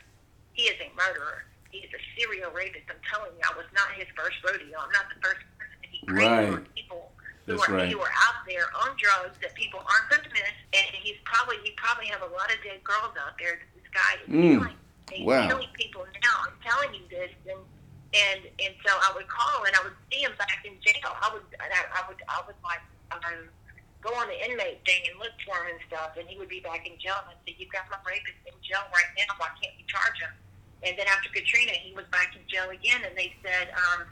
[0.55, 1.45] He is a murderer.
[1.75, 2.87] He is a serial rapist.
[2.89, 4.79] I'm telling you, I was not his first rodeo.
[4.79, 6.63] I'm not the first person he Right.
[6.73, 7.13] people
[7.47, 7.87] who are right.
[7.91, 10.55] who are out there on drugs that people aren't going to miss.
[10.75, 13.55] And he's probably he probably have a lot of dead girls out there.
[13.63, 14.59] that This guy is Mm.
[14.59, 14.79] killing.
[15.15, 15.47] He's Wow.
[15.47, 16.37] killing people now.
[16.51, 17.63] I'm telling you this, and
[18.15, 21.15] and and so I would call and I would see him back in jail.
[21.23, 22.83] I would I, I would I would like
[23.15, 23.47] um,
[24.03, 26.59] go on the inmate thing and look for him and stuff, and he would be
[26.61, 27.15] back in jail.
[27.23, 29.31] And I'd say, "You've got my rapist in jail right now.
[29.39, 30.35] Why can't we charge him?"
[30.83, 34.07] And then after Katrina, he was back in jail again, and they said, um,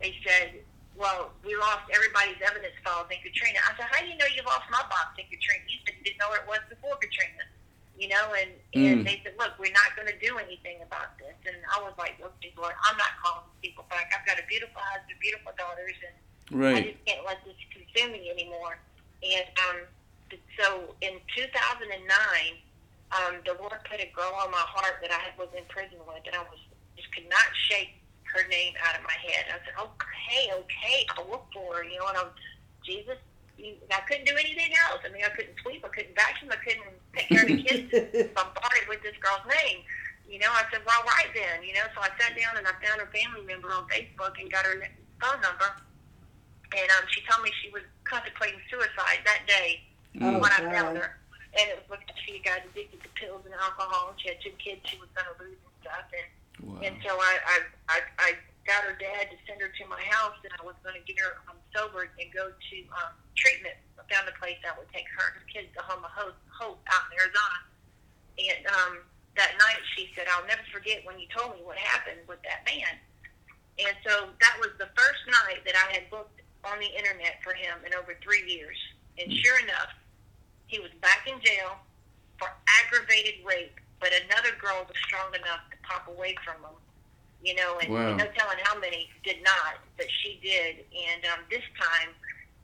[0.00, 0.64] they said,
[0.94, 4.42] "Well, we lost everybody's evidence files in Katrina." I said, "How do you know you
[4.42, 7.44] lost my box in Katrina?" You said you didn't know where it was before Katrina.
[7.96, 9.04] You know, and and Mm.
[9.04, 12.16] they said, "Look, we're not going to do anything about this." And I was like,
[12.20, 14.10] "Okay, Lord, I'm not calling people back.
[14.16, 16.16] I've got a beautiful husband, beautiful daughters, and
[16.76, 18.78] I just can't let this consume me anymore.
[19.22, 19.78] And um,
[20.56, 21.92] so in 2009,
[23.12, 26.22] um, the Lord put a girl on my heart that I was in prison with,
[26.24, 26.58] and I was
[26.96, 27.99] just could not shake
[28.34, 29.50] her name out of my head.
[29.50, 32.08] I said, "Okay, okay, I'll look for her," you know.
[32.08, 32.36] And I was,
[32.84, 33.18] Jesus,
[33.58, 35.02] you, I couldn't do anything else.
[35.04, 37.90] I mean, I couldn't sweep, I couldn't vacuum, I couldn't take care of the kids.
[38.36, 39.84] bombarded with this girl's name.
[40.28, 41.84] You know, I said, well, right then, you know.
[41.94, 44.78] So I sat down and I found her family member on Facebook and got her
[45.18, 45.74] phone number.
[46.70, 49.82] And um, she told me she was contemplating suicide that day
[50.22, 51.18] Oh, when I found her.
[51.58, 54.54] And it was because she got addicted to pills and alcohol, and she had two
[54.62, 56.06] kids she was going to lose and stuff.
[56.14, 56.26] And
[56.62, 56.80] Wow.
[56.84, 57.56] and so I, I,
[57.88, 58.28] I, I
[58.66, 61.18] got her dad to send her to my house, and I was going to get
[61.20, 63.76] her um, sober and go to um, treatment.
[63.98, 66.38] I found a place that would take her and her kids to Home of Hope,
[66.52, 67.58] Hope out in Arizona.
[68.40, 68.92] And um,
[69.36, 72.64] that night she said, I'll never forget when you told me what happened with that
[72.68, 72.96] man.
[73.80, 77.56] And so that was the first night that I had booked on the internet for
[77.56, 78.76] him in over three years.
[79.16, 79.92] And sure enough,
[80.68, 81.80] he was back in jail
[82.38, 82.48] for
[82.84, 86.76] aggravated rape, but another girl was strong enough to pop away from him.
[87.42, 88.14] You know, and Wow.
[88.20, 90.84] no telling how many did not, but she did.
[90.92, 92.12] And um, this time,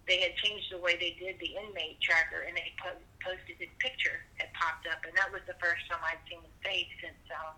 [0.07, 3.73] they had changed the way they did the inmate tracker, and they po- posted his
[3.81, 7.17] picture had popped up, and that was the first time I'd seen his face since
[7.33, 7.57] uh,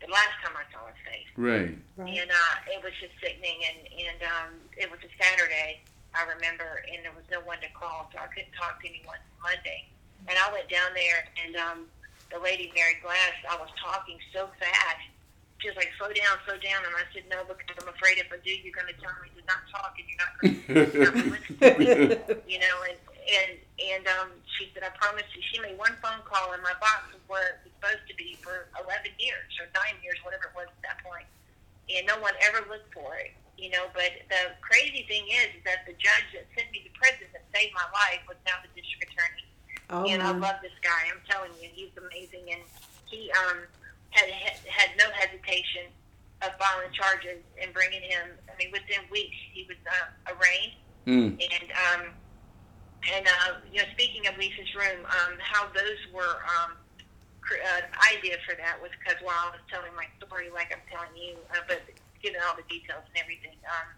[0.00, 1.76] the last time I saw his face Right.
[2.00, 2.16] Right.
[2.24, 3.60] and uh, it was just sickening.
[3.68, 3.78] And
[4.08, 4.50] and um,
[4.80, 5.84] it was a Saturday,
[6.16, 9.20] I remember, and there was no one to call, so I couldn't talk to anyone
[9.44, 9.84] Monday.
[10.24, 11.78] And I went down there, and um,
[12.30, 15.06] the lady Mary Glass, I was talking so fast.
[15.62, 18.28] She was like, "Slow down, slow down," and I said, "No, because I'm afraid if
[18.28, 21.30] I do, you're going to tell me to not talk, and you're not going to
[21.32, 21.86] listen to me."
[22.44, 25.40] you know, and and and um, she said, I promise you.
[25.48, 28.36] She made one phone call, and my box was where it was supposed to be
[28.44, 31.28] for 11 years or nine years, whatever it was at that point,
[31.88, 33.32] and no one ever looked for it.
[33.56, 36.92] You know, but the crazy thing is, is that the judge that sent me to
[37.00, 39.48] prison that saved my life was now the district attorney
[39.90, 41.08] Oh, and I love this guy.
[41.12, 42.62] I'm telling you, he's amazing, and
[43.06, 43.66] he um
[44.10, 44.28] had
[44.68, 45.92] had no hesitation
[46.42, 48.36] of filing charges and bringing him.
[48.50, 50.74] I mean, within weeks he was uh, arraigned,
[51.06, 51.38] Mm.
[51.38, 52.02] and um
[53.14, 56.76] and uh, you know, speaking of Lisa's room, um, how those were um.
[57.42, 57.82] cr- Uh,
[58.16, 61.38] idea for that was because while I was telling my story, like I'm telling you,
[61.54, 61.82] uh, but
[62.22, 63.88] giving all the details and everything, um,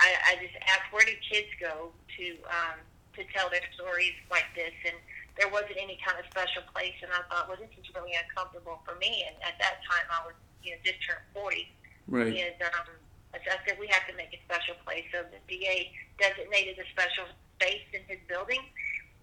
[0.00, 2.78] I, I just asked where did kids go to um,
[3.16, 4.96] to tell their stories like this, and
[5.36, 6.96] there wasn't any kind of special place.
[7.04, 9.24] And I thought, well, this is really uncomfortable for me.
[9.28, 11.68] And at that time, I was you know just turned 40,
[12.08, 12.32] Right.
[12.32, 12.88] and um,
[13.36, 15.04] I said, we have to make a special place.
[15.12, 17.28] So the DA designated a special
[17.60, 18.60] space in his building.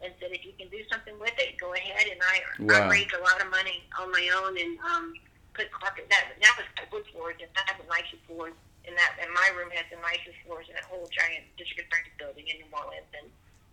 [0.03, 2.11] And said, if you can do something with it, go ahead.
[2.11, 2.91] And I, Wow.
[2.91, 5.15] I raised a lot of money on my own and um,
[5.55, 6.11] put carpet.
[6.11, 8.51] That that was wood floors, and I have the nicest floors.
[8.83, 12.11] And that, and my room has the nicest floors in that whole giant district attorney
[12.19, 13.07] building in New Orleans.
[13.15, 13.31] And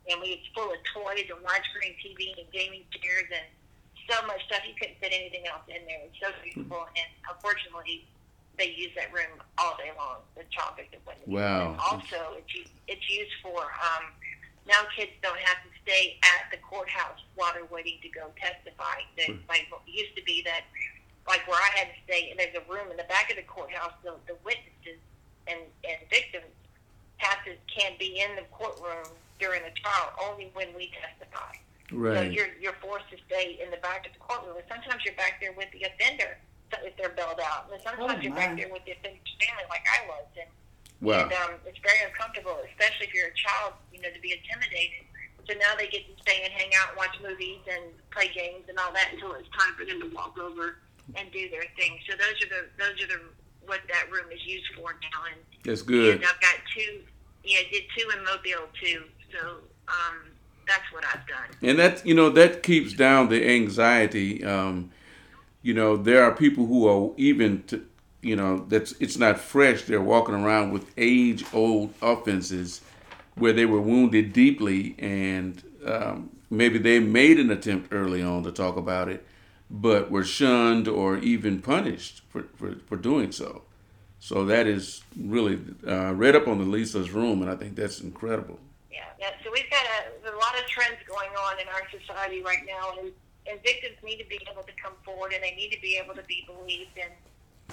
[0.09, 3.45] and we it's full of toys and widescreen TV and gaming chairs and
[4.09, 6.01] so much stuff you couldn't fit anything else in there.
[6.09, 6.83] It's so beautiful.
[6.97, 8.07] And unfortunately,
[8.59, 10.19] they use that room all day long.
[10.35, 11.29] The child victim witness.
[11.29, 11.73] Wow.
[11.73, 14.11] And also, it's u- it's used for um,
[14.67, 19.05] now kids don't have to stay at the courthouse while they're waiting to go testify.
[19.17, 19.47] That Hmm.
[19.49, 20.65] like it used to be that
[21.29, 23.47] like where I had to stay, and there's a room in the back of the
[23.47, 23.93] courthouse.
[24.03, 24.99] The, the witnesses
[25.47, 26.51] and and victims
[27.19, 29.07] have to can be in the courtroom
[29.41, 31.57] during the trial only when we testify.
[31.91, 32.31] So Right.
[32.31, 34.55] you're you're forced to stay in the back of the courtroom.
[34.55, 36.39] And sometimes you're back there with the offender
[36.87, 37.67] if they're bailed out.
[37.73, 40.23] And sometimes Oh, you're back there with the offender's family, like I was.
[40.39, 40.47] And,
[41.03, 41.25] Wow.
[41.27, 43.73] and um, it's very uncomfortable, especially if you're a child.
[43.91, 45.03] You know, to be intimidated.
[45.49, 48.69] So now they get to stay and hang out, and watch movies, and play games
[48.69, 50.79] and all that until it's time for them to walk over
[51.19, 51.99] and do their thing.
[52.07, 53.21] So those are the those are the
[53.67, 55.27] what that room is used for now.
[55.27, 56.23] And That's good.
[56.23, 57.03] and I've got two.
[57.43, 59.03] Yeah, I did two in Mobile too.
[59.33, 59.49] So
[59.89, 60.31] um,
[60.67, 61.49] that's what I've done.
[61.63, 64.91] and that you know that keeps down the anxiety um,
[65.63, 67.85] you know there are people who are even to,
[68.23, 69.83] you know that's it's not fresh.
[69.83, 72.81] They're walking around with age old offenses
[73.37, 78.53] where they were wounded deeply and um, maybe they made an attempt early on to
[78.53, 79.25] talk about it
[79.71, 83.63] but were shunned or even punished for, for, for doing so.
[84.19, 88.01] So that is really uh, read up on the lisa's room and i think that's
[88.01, 88.59] incredible
[88.91, 89.39] Yeah, yeah.
[89.47, 92.99] So we've got a, a lot of trends going on in our society right now,
[92.99, 93.15] and,
[93.47, 96.15] and victims need to be able to come forward, and they need to be able
[96.19, 97.15] to be believed, and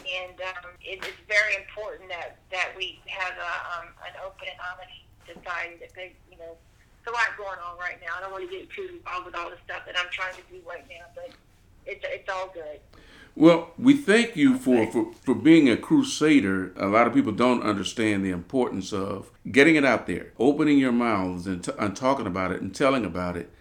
[0.06, 4.62] and um, it, it's very important that that we have a, um, an open and
[4.62, 4.94] honest
[5.26, 5.82] society.
[5.82, 8.14] That they, you know, there's a lot going on right now.
[8.14, 10.46] I don't want to get too involved with all the stuff that I'm trying to
[10.46, 11.34] do right now, but
[11.90, 12.78] it's it's all good.
[13.38, 16.74] Well, we thank you for, for, for being a crusader.
[16.76, 20.92] A lot of people don't understand the importance of getting it out there, opening your
[20.92, 23.52] mouths and, t- and talking about it and telling about it.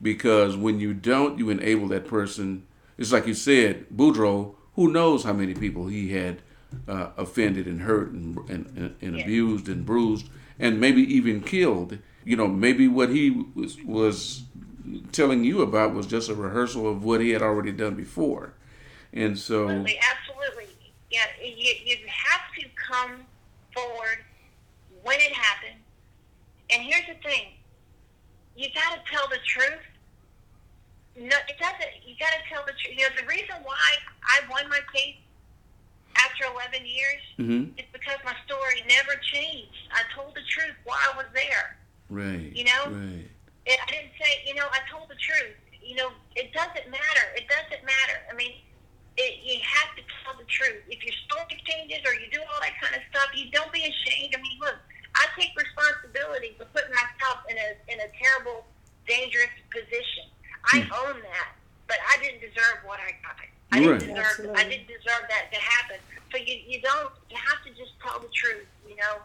[0.00, 2.66] Because when you don't, you enable that person.
[2.96, 6.40] It's like you said, Boudreaux, who knows how many people he had
[6.88, 9.22] uh, offended and hurt and, and, and, Yeah.
[9.22, 11.98] abused and bruised and maybe even killed.
[12.24, 14.44] You know, maybe what he was, was
[15.12, 18.54] telling you about was just a rehearsal of what he had already done before.
[19.12, 20.92] And so, Absolutely, absolutely.
[21.10, 23.22] Yeah, you, you have to come
[23.74, 24.18] forward
[25.02, 25.80] when it happens.
[26.70, 27.52] And here's the thing:
[28.56, 29.84] you got to tell the truth.
[31.16, 31.92] No, it doesn't.
[32.04, 32.98] You got to tell the truth.
[32.98, 33.78] You know, the reason why
[34.28, 35.16] I won my case
[36.16, 39.72] after 11 years mhm, is because my story never changed.
[39.92, 41.76] I told the truth while I was there.
[42.10, 42.92] right, You know?
[42.92, 43.28] right,
[43.64, 45.56] It, I didn't say, you know, I told the truth.
[45.80, 47.24] You know, it doesn't matter.
[47.36, 48.16] It doesn't matter.
[48.30, 48.52] I mean,
[49.16, 50.84] it, you have to tell the truth.
[50.88, 53.82] If your story changes or you do all that kind of stuff, you don't be
[53.84, 54.34] ashamed.
[54.36, 54.76] I mean, look,
[55.16, 58.64] I take responsibility for putting myself in a in a terrible,
[59.08, 60.28] dangerous position.
[60.68, 61.50] I own that,
[61.88, 63.36] but I didn't deserve what I got.
[63.72, 64.00] I didn't Right.
[64.00, 64.18] deserve.
[64.18, 64.56] Absolutely.
[64.60, 65.98] I didn't deserve that to happen.
[66.32, 67.12] So you you don't.
[67.30, 68.68] You have to just tell the truth.
[68.86, 69.22] You know,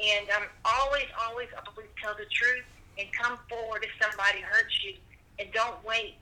[0.00, 2.64] and um, always, always, always tell the truth
[2.98, 4.94] and come forward if somebody hurts you,
[5.38, 6.18] and don't wait.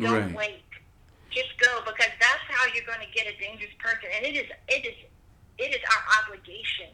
[0.00, 0.34] Don't Right.
[0.34, 0.64] wait.
[1.34, 4.48] Just go because that's how you're going to get a dangerous person, and it is
[4.70, 4.98] it is
[5.58, 6.90] it is our obligation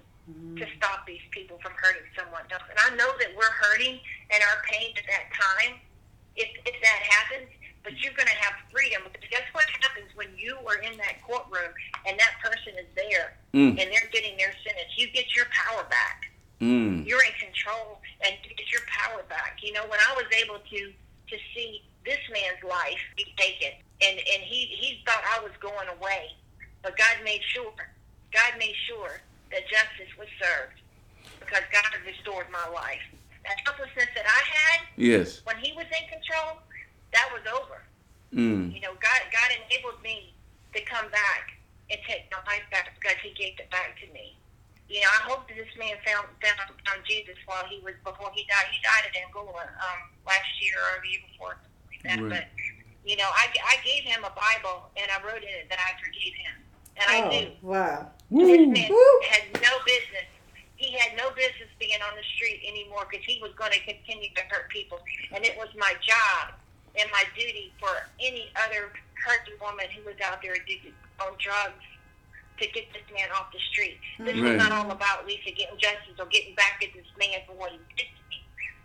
[0.57, 2.63] to stop these people from hurting someone else.
[2.71, 3.99] And I know that we're hurting
[4.31, 5.77] and our pain at that time
[6.37, 7.49] if if that happens.
[7.83, 11.25] But you're going to have freedom because guess what happens when you are in that
[11.25, 11.73] courtroom
[12.05, 13.71] and that person is there Mm.
[13.81, 14.93] and they're getting their sentence?
[15.01, 16.31] You get your power back
[16.61, 19.59] mm, you're in control and you get your power back.
[19.63, 20.81] You know, when I was able to
[21.33, 23.73] to see this man's life be taken,
[24.03, 26.33] and and he he thought I was going away,
[26.83, 27.77] but God made sure,
[28.33, 29.21] God made sure
[29.53, 30.79] that justice was served
[31.41, 33.03] because God had restored my life.
[33.45, 36.61] That helplessness that I had yes, when He was in control,
[37.17, 37.81] that was over.
[38.33, 40.37] mm, You know, God God enabled me
[40.77, 41.45] to come back
[41.91, 44.37] and take my life back because He gave it back to me.
[44.91, 48.29] You know, I hope that this man found found, found Jesus while he was before
[48.35, 48.69] he died.
[48.75, 51.55] He died in Angola um, last year or the year before,
[52.05, 52.21] that.
[52.21, 52.31] Right.
[52.31, 52.45] But
[53.05, 55.97] you know, I, I gave him a Bible and I wrote in it that I
[55.99, 56.57] forgave him,
[57.01, 58.11] and I Oh, knew wow.
[58.31, 59.21] this man Woo.
[59.29, 60.29] had no business.
[60.77, 64.29] He had no business being on the street anymore because he was going to continue
[64.37, 64.99] to hurt people.
[65.33, 66.57] And it was my job
[66.97, 68.89] and my duty for any other
[69.21, 71.85] hurting woman who was out there addicted on drugs
[72.61, 74.01] to get this man off the street.
[74.21, 74.57] This Right.
[74.57, 77.73] was not all about Lisa getting justice or getting back at this man for what
[77.73, 78.40] he did to me.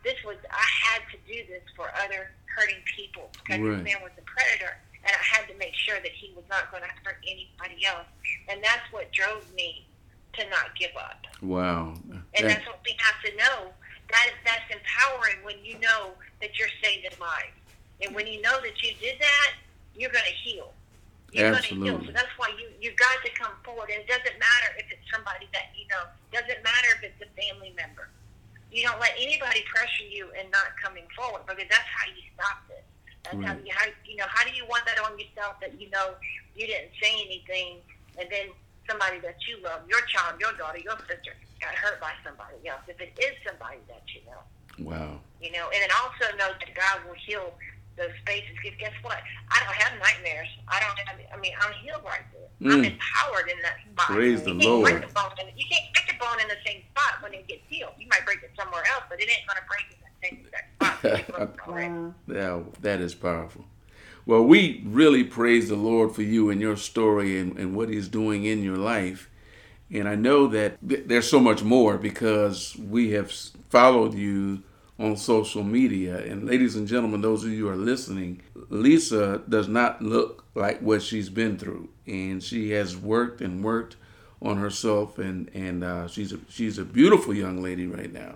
[0.05, 3.83] This was, I had to do this for other hurting people because Right.
[3.83, 4.77] this man was a predator.
[5.03, 8.05] And I had to make sure that he was not going to hurt anybody else.
[8.47, 9.85] And that's what drove me
[10.33, 11.25] to not give up.
[11.41, 11.93] wow.
[12.09, 13.73] And That- that's what we have to know.
[14.09, 17.57] That is, that's empowering when you know that you're saving lives.
[18.01, 19.53] And when you know that you did that,
[19.95, 20.73] you're going to heal.
[21.31, 21.89] You're Absolutely.
[21.89, 22.07] Gonna heal.
[22.07, 23.89] So that's why you you got to come forward.
[23.89, 26.03] And it doesn't matter if it's somebody that you know.
[26.31, 28.09] Doesn't matter if it's a family member.
[28.75, 32.59] You don't let anybody pressure you in not coming forward because that's how you stop
[32.67, 32.83] this.
[33.23, 35.87] That's how you how you know how do you want that on yourself that you
[35.95, 36.19] know
[36.59, 37.79] you didn't say anything
[38.19, 38.51] and then
[38.83, 41.31] somebody that you love, your child, your daughter, your sister,
[41.63, 42.83] got hurt by somebody else.
[42.91, 44.43] If it is somebody that you know
[44.83, 45.23] Wow.
[45.39, 47.55] you know, and then also know that God will heal
[47.97, 48.51] those spaces.
[48.61, 49.17] Because guess what?
[49.51, 50.47] I don't have nightmares.
[50.67, 51.19] I don't have.
[51.33, 52.71] I mean, I'm healed right there.
[52.71, 52.91] I'm Mm.
[52.93, 54.07] empowered in that spot.
[54.15, 54.91] Praise you the can't Lord.
[54.91, 57.47] Break the bone in, you can't break the bone in the same spot when it
[57.47, 57.93] gets healed.
[57.99, 60.75] You might break it somewhere else, but it ain't gonna break in that same exact
[60.75, 61.01] spot.
[61.01, 61.67] that it.
[61.67, 62.13] Wow.
[62.27, 63.65] That, that is powerful.
[64.25, 68.07] Well, we really praise the Lord for you and your story and, and what He's
[68.07, 69.29] doing in your life.
[69.91, 73.31] And I know that th- there's so much more because we have
[73.69, 74.63] followed you
[74.97, 76.17] on social media.
[76.19, 80.81] And ladies and gentlemen, those of you who are listening, Lisa does not look like
[80.81, 81.89] what she's been through.
[82.07, 83.97] And she has worked and worked
[84.41, 85.17] on herself.
[85.19, 88.35] And, and uh, she's, a, she's a beautiful young lady right now.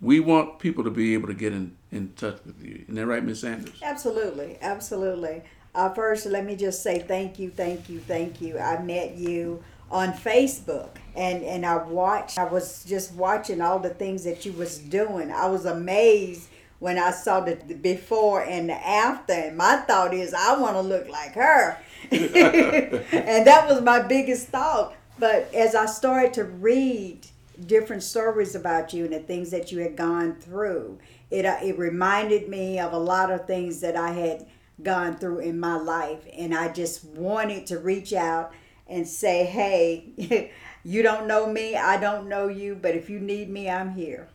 [0.00, 2.80] We want people to be able to get in, in touch with you.
[2.82, 3.80] Isn't that right, Miss Sanders?
[3.82, 5.42] Absolutely, absolutely.
[5.74, 8.58] Uh, first, let me just say thank you, thank you, thank you.
[8.58, 9.62] I met you
[9.92, 12.38] on Facebook, and and I watched.
[12.38, 15.30] I was just watching all the things that you was doing.
[15.30, 16.48] I was amazed
[16.80, 19.34] when I saw the, before and the after.
[19.34, 21.76] And my thought is, I want to look like her,
[22.10, 24.94] and that was my biggest thought.
[25.18, 27.26] But as I started to read
[27.66, 30.98] different stories about you and the things that you had gone through,
[31.30, 34.46] it uh, it reminded me of a lot of things that I had
[34.82, 38.52] gone through in my life, and I just wanted to reach out
[38.92, 40.50] and say, "Hey,
[40.84, 44.28] you don't know me, I don't know you, but if you need me, I'm here."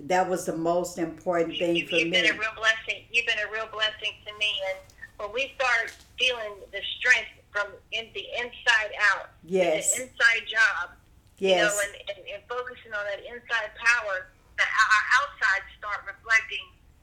[0.00, 2.22] That was the most important thing you, for you've me.
[2.22, 3.02] been a real blessing.
[3.10, 4.78] You've been a real blessing to me, and
[5.18, 9.96] when we start feeling the strength from in the inside out, Yes.
[9.96, 10.90] the inside job,
[11.38, 11.58] Yes.
[11.58, 16.62] you know, and, and, and focusing on that inside power, that our outside start reflecting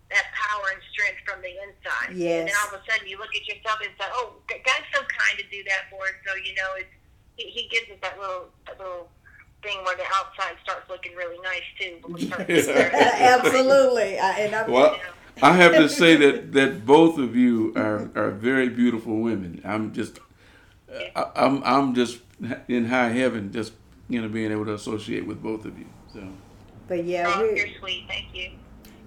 [0.10, 2.16] that power and strength from the inside.
[2.16, 2.40] Yes.
[2.40, 5.02] And then all of a sudden you look at yourself and say, oh, God's so
[5.02, 6.16] kind to do that for us.
[6.26, 6.94] So, you know, it's,
[7.38, 9.10] he, he gives us that little, that little
[9.64, 11.98] thing where the outside starts looking really nice too.
[12.02, 15.00] When we start Absolutely, I, and I, Well,
[15.42, 19.62] I have to say that, that both of you are, are very beautiful women.
[19.66, 20.20] I'm just,
[21.16, 22.20] I, I'm I'm just
[22.68, 23.74] in high heaven, just
[24.08, 25.88] you know, being able to associate with both of you.
[26.14, 26.26] So
[26.88, 28.06] but yeah, Oh, you're sweet.
[28.08, 28.52] Thank you.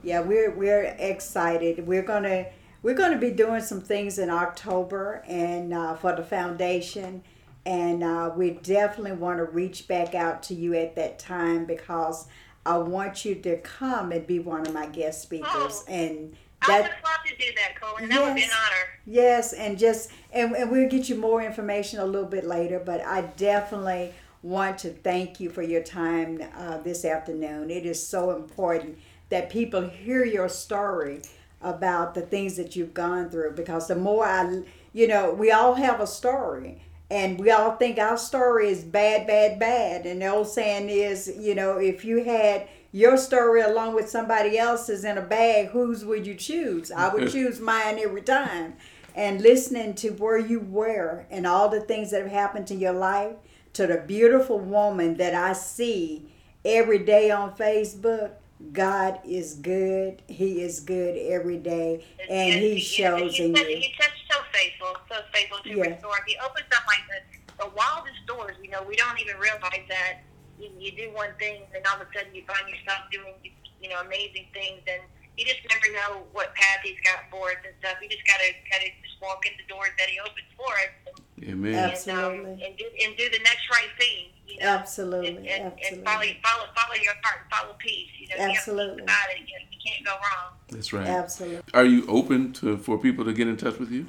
[0.02, 1.86] Yeah we're we're excited.
[1.86, 2.46] We're gonna
[2.82, 7.22] we're gonna be doing some things in October and uh, for the foundation,
[7.66, 12.28] and uh, we definitely want to reach back out to you at that time because
[12.64, 15.84] I want you to come and be one of my guest speakers Oh.
[15.88, 16.36] and.
[16.60, 18.08] I That, would love to do that, Colin.
[18.08, 18.88] That would be an honor.
[19.06, 22.80] Yes, and just and, and we'll get you more information a little bit later.
[22.84, 27.70] But I definitely want to thank you for your time uh, this afternoon.
[27.70, 28.98] It is so important
[29.28, 31.22] that people hear your story
[31.60, 34.62] about the things that you've gone through because the more I,
[34.92, 36.82] you know, we all have a story.
[37.10, 40.04] And we all think our story is bad, bad, bad.
[40.04, 44.58] And the old saying is, you know, if you had your story along with somebody
[44.58, 46.92] else's in a bag, whose would you choose?
[46.92, 48.74] I would choose mine every time.
[49.14, 52.92] And listening to where you were and all the things that have happened to your
[52.92, 53.36] life,
[53.72, 56.30] to the beautiful woman that I see
[56.64, 58.32] every day on Facebook,
[58.72, 60.22] God is good.
[60.26, 63.66] He is good every day, and Yes, He yes, shows in you.
[63.66, 65.94] He's such so faithful, so faithful to Yeah.
[65.94, 66.18] restore.
[66.26, 68.56] He opens up like the, the wildest doors.
[68.62, 70.26] You know, we don't even realize that
[70.58, 73.38] you, you do one thing, and all of a sudden you find yourself doing,
[73.78, 75.02] you know, amazing things, and
[75.38, 78.02] you just never know what path He's got for us and stuff.
[78.02, 81.14] You just gotta gotta just walk in the doors that He opens for us, and,
[81.44, 81.74] Amen.
[81.74, 82.38] Absolutely.
[82.38, 84.26] and, um, and do and do the next right thing.
[84.46, 85.98] You know, Absolutely, and, and, absolutely.
[85.98, 88.08] and follow follow follow your heart, follow peace.
[88.18, 88.84] You know, Absolutely.
[88.84, 89.40] You, have to about it.
[89.40, 90.52] You, know, you can't go wrong.
[90.68, 91.06] That's right.
[91.06, 91.62] Absolutely.
[91.74, 94.08] Are you open to for people to get in touch with you?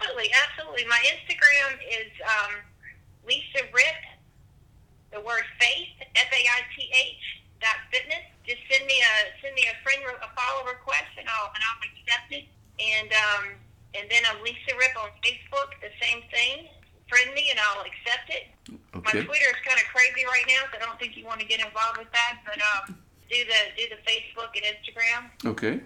[0.00, 0.84] Absolutely, absolutely.
[0.90, 2.52] My Instagram is um,
[3.26, 4.02] Lisa Ripp,
[5.12, 8.26] the word faith, F A I T H dot fitness.
[8.42, 11.80] Just send me a send me a friend a follow request and I'll and I'll
[11.86, 12.50] accept it.
[12.82, 13.44] And um,
[13.94, 16.68] and then I'm Lisa Ripp on Facebook, the same thing.
[17.08, 18.48] Friend me and I'll accept it.
[18.96, 19.20] Okay.
[19.20, 21.46] My Twitter is kind of crazy right now, so I don't think you want to
[21.46, 22.40] get involved with that.
[22.44, 22.96] But um,
[23.28, 25.20] do the do the Facebook and Instagram.
[25.44, 25.80] Okay.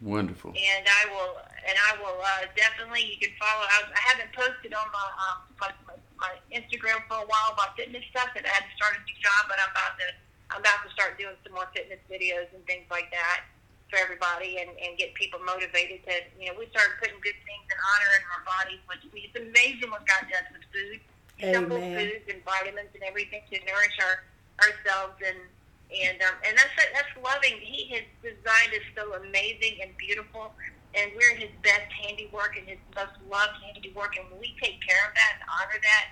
[0.00, 0.56] Wonderful.
[0.56, 1.36] and I will
[1.68, 3.64] and I will uh, definitely you can follow.
[3.64, 7.76] I, I haven't posted on my, um, my my my Instagram for a while about
[7.76, 10.08] fitness stuff, and I had to start a new job, but I'm about to
[10.52, 13.44] I'm about to start doing some more fitness videos and things like that.
[13.90, 17.66] For everybody and, and get people motivated to, you know, we started putting good things
[17.66, 21.02] and honor in our bodies, which we, it's amazing what God does with food,
[21.42, 24.22] simple foods and vitamins and everything to nourish our
[24.62, 25.40] ourselves and
[25.90, 27.58] and um, and that's that's loving.
[27.58, 30.54] He has designed us so amazing and beautiful,
[30.94, 34.14] and we're his best handiwork and his most loved handiwork.
[34.14, 36.06] And when we take care of that and honor that,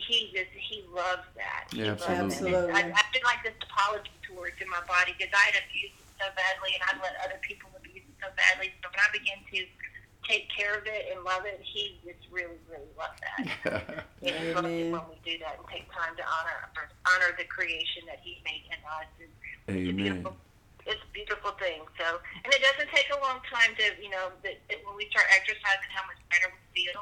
[0.00, 1.68] he just he loves that.
[1.68, 2.56] He Yeah, loves absolutely.
[2.56, 2.72] it.
[2.72, 2.96] And I, Absolutely.
[2.96, 6.28] I feel like this apology towards in my body because I had abused it so
[6.36, 8.68] badly, and I let other people abuse it so badly.
[8.84, 9.58] So when I began to
[10.28, 14.04] take care of it and love it, he just really, really loved that.
[14.20, 14.92] He just loves it Amen.
[14.92, 16.68] when we do that and take time to honor
[17.08, 19.08] honor the creation that he made in us.
[19.16, 19.32] And
[19.80, 20.36] It's a beautiful,
[20.84, 21.88] it's a beautiful thing.
[21.96, 25.08] So, and it doesn't take a long time to, you know, that, that when we
[25.08, 27.00] start exercising, how much better we feel.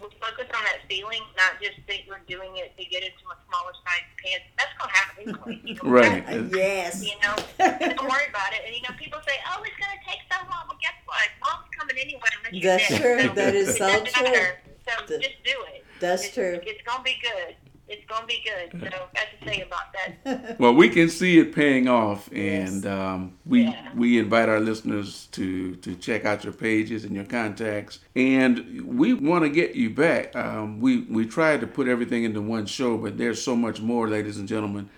[0.00, 3.36] We focus on that feeling, not just think we're doing it to get into a
[3.48, 4.46] smaller size pants.
[4.56, 5.60] That's gonna happen anyway.
[5.64, 6.22] You know, Right.
[6.28, 7.02] Uh, yes.
[7.02, 8.62] You know, don't worry about it.
[8.66, 11.28] And you know, people say, "Oh, it's gonna take so long." Well, guess what?
[11.42, 12.20] Mom's coming anyway.
[12.38, 13.00] Unless you're That's dead.
[13.00, 13.22] true.
[13.28, 14.22] So That is so true.
[14.22, 14.58] matter.
[14.86, 15.84] So That- just do it.
[16.00, 16.60] That's It's- true.
[16.62, 17.56] It's gonna be good.
[17.88, 18.80] It's gonna be good.
[18.80, 20.58] So that's to say about that.
[20.60, 22.86] Well, we can see it paying off, and Yes.
[22.86, 23.88] um, we Yeah.
[23.94, 29.14] we invite our listeners to to check out your pages and your contacts, and we
[29.14, 30.36] want to get you back.
[30.36, 34.06] Um, we we tried to put everything into one show, but there's so much more,
[34.08, 34.90] ladies and gentlemen,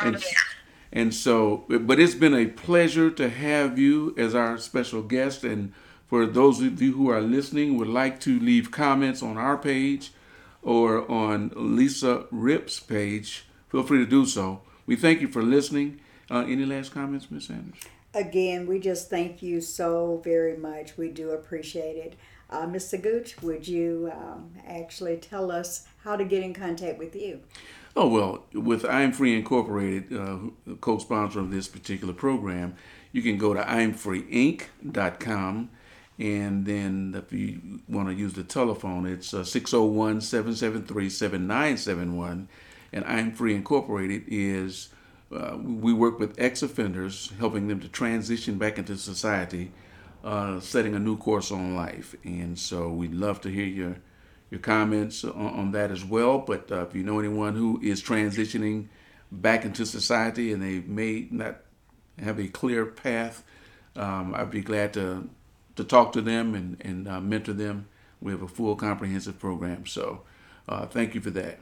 [0.00, 0.28] Oh, and yeah.
[0.92, 5.72] and so, but it's been a pleasure to have you as our special guest, and
[6.06, 10.12] for those of you who are listening, would like to leave comments on our page
[10.68, 14.60] or on Lisa Ripp's page, feel free to do so.
[14.84, 16.00] We thank you for listening.
[16.30, 17.80] Uh, any last comments, Miss Sanders?
[18.12, 20.98] Again, we just thank you so very much.
[20.98, 22.16] We do appreciate it.
[22.50, 23.00] Uh, Mr.
[23.00, 27.40] Gooch, would you um, actually tell us how to get in contact with you?
[27.96, 30.36] Oh, well, with I'm Free Incorporated, uh,
[30.82, 32.74] co sponsor of this particular program,
[33.10, 35.70] you can go to I'mFreeInc.com.
[36.18, 42.48] And then if you want to use the telephone, it's uh, 601 773 7971.
[42.92, 44.88] And I'm Free Incorporated is
[45.30, 49.70] uh, we work with ex offenders, helping them to transition back into society,
[50.24, 52.16] uh, setting a new course on life.
[52.24, 53.96] And so we'd love to hear your
[54.50, 56.38] your comments on, on that as well.
[56.38, 58.88] But uh, if you know anyone who is transitioning
[59.30, 61.58] back into society and they may not
[62.18, 63.44] have a clear path,
[63.94, 65.28] um, I'd be glad to
[65.78, 67.86] to talk to them and, and uh, mentor them.
[68.20, 69.86] We have a full comprehensive program.
[69.86, 70.22] So
[70.68, 71.60] uh, thank you for that.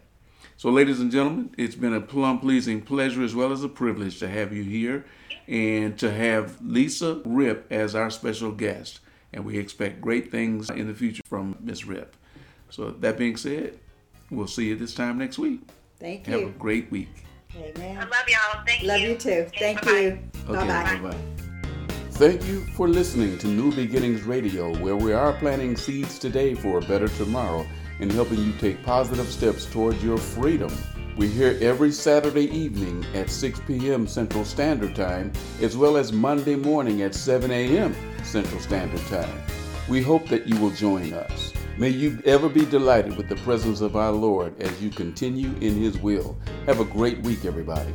[0.56, 4.18] So, ladies and gentlemen, it's been a plum pleasing pleasure as well as a privilege
[4.20, 5.04] to have you here
[5.46, 9.00] and to have Lisa Ripp as our special guest.
[9.34, 12.16] And we expect great things in the future from Miss Ripp.
[12.70, 13.78] So, that being said,
[14.30, 15.60] we'll see you this time next week.
[16.00, 16.32] Thank you.
[16.32, 17.10] Have a great week.
[17.54, 17.98] Amen.
[17.98, 18.64] I love y'all.
[18.66, 19.08] Thank Love you.
[19.08, 19.44] Love you too.
[19.48, 19.98] Okay, Thank bye-bye.
[19.98, 20.18] you.
[20.48, 21.10] Okay, Bye bye.
[21.10, 21.45] bye.
[22.16, 26.78] Thank you for listening to New Beginnings Radio, where we are planting seeds today for
[26.78, 27.66] a better tomorrow
[28.00, 30.74] and helping you take positive steps towards your freedom.
[31.18, 34.06] We're here every Saturday evening at 6 p.m.
[34.06, 37.94] Central Standard Time, as well as Monday morning at 7 a.m.
[38.24, 39.42] Central Standard Time.
[39.86, 41.52] We hope that you will join us.
[41.76, 45.74] May you ever be delighted with the presence of our Lord as you continue in
[45.74, 46.34] His will.
[46.64, 47.92] Have a great week, everybody.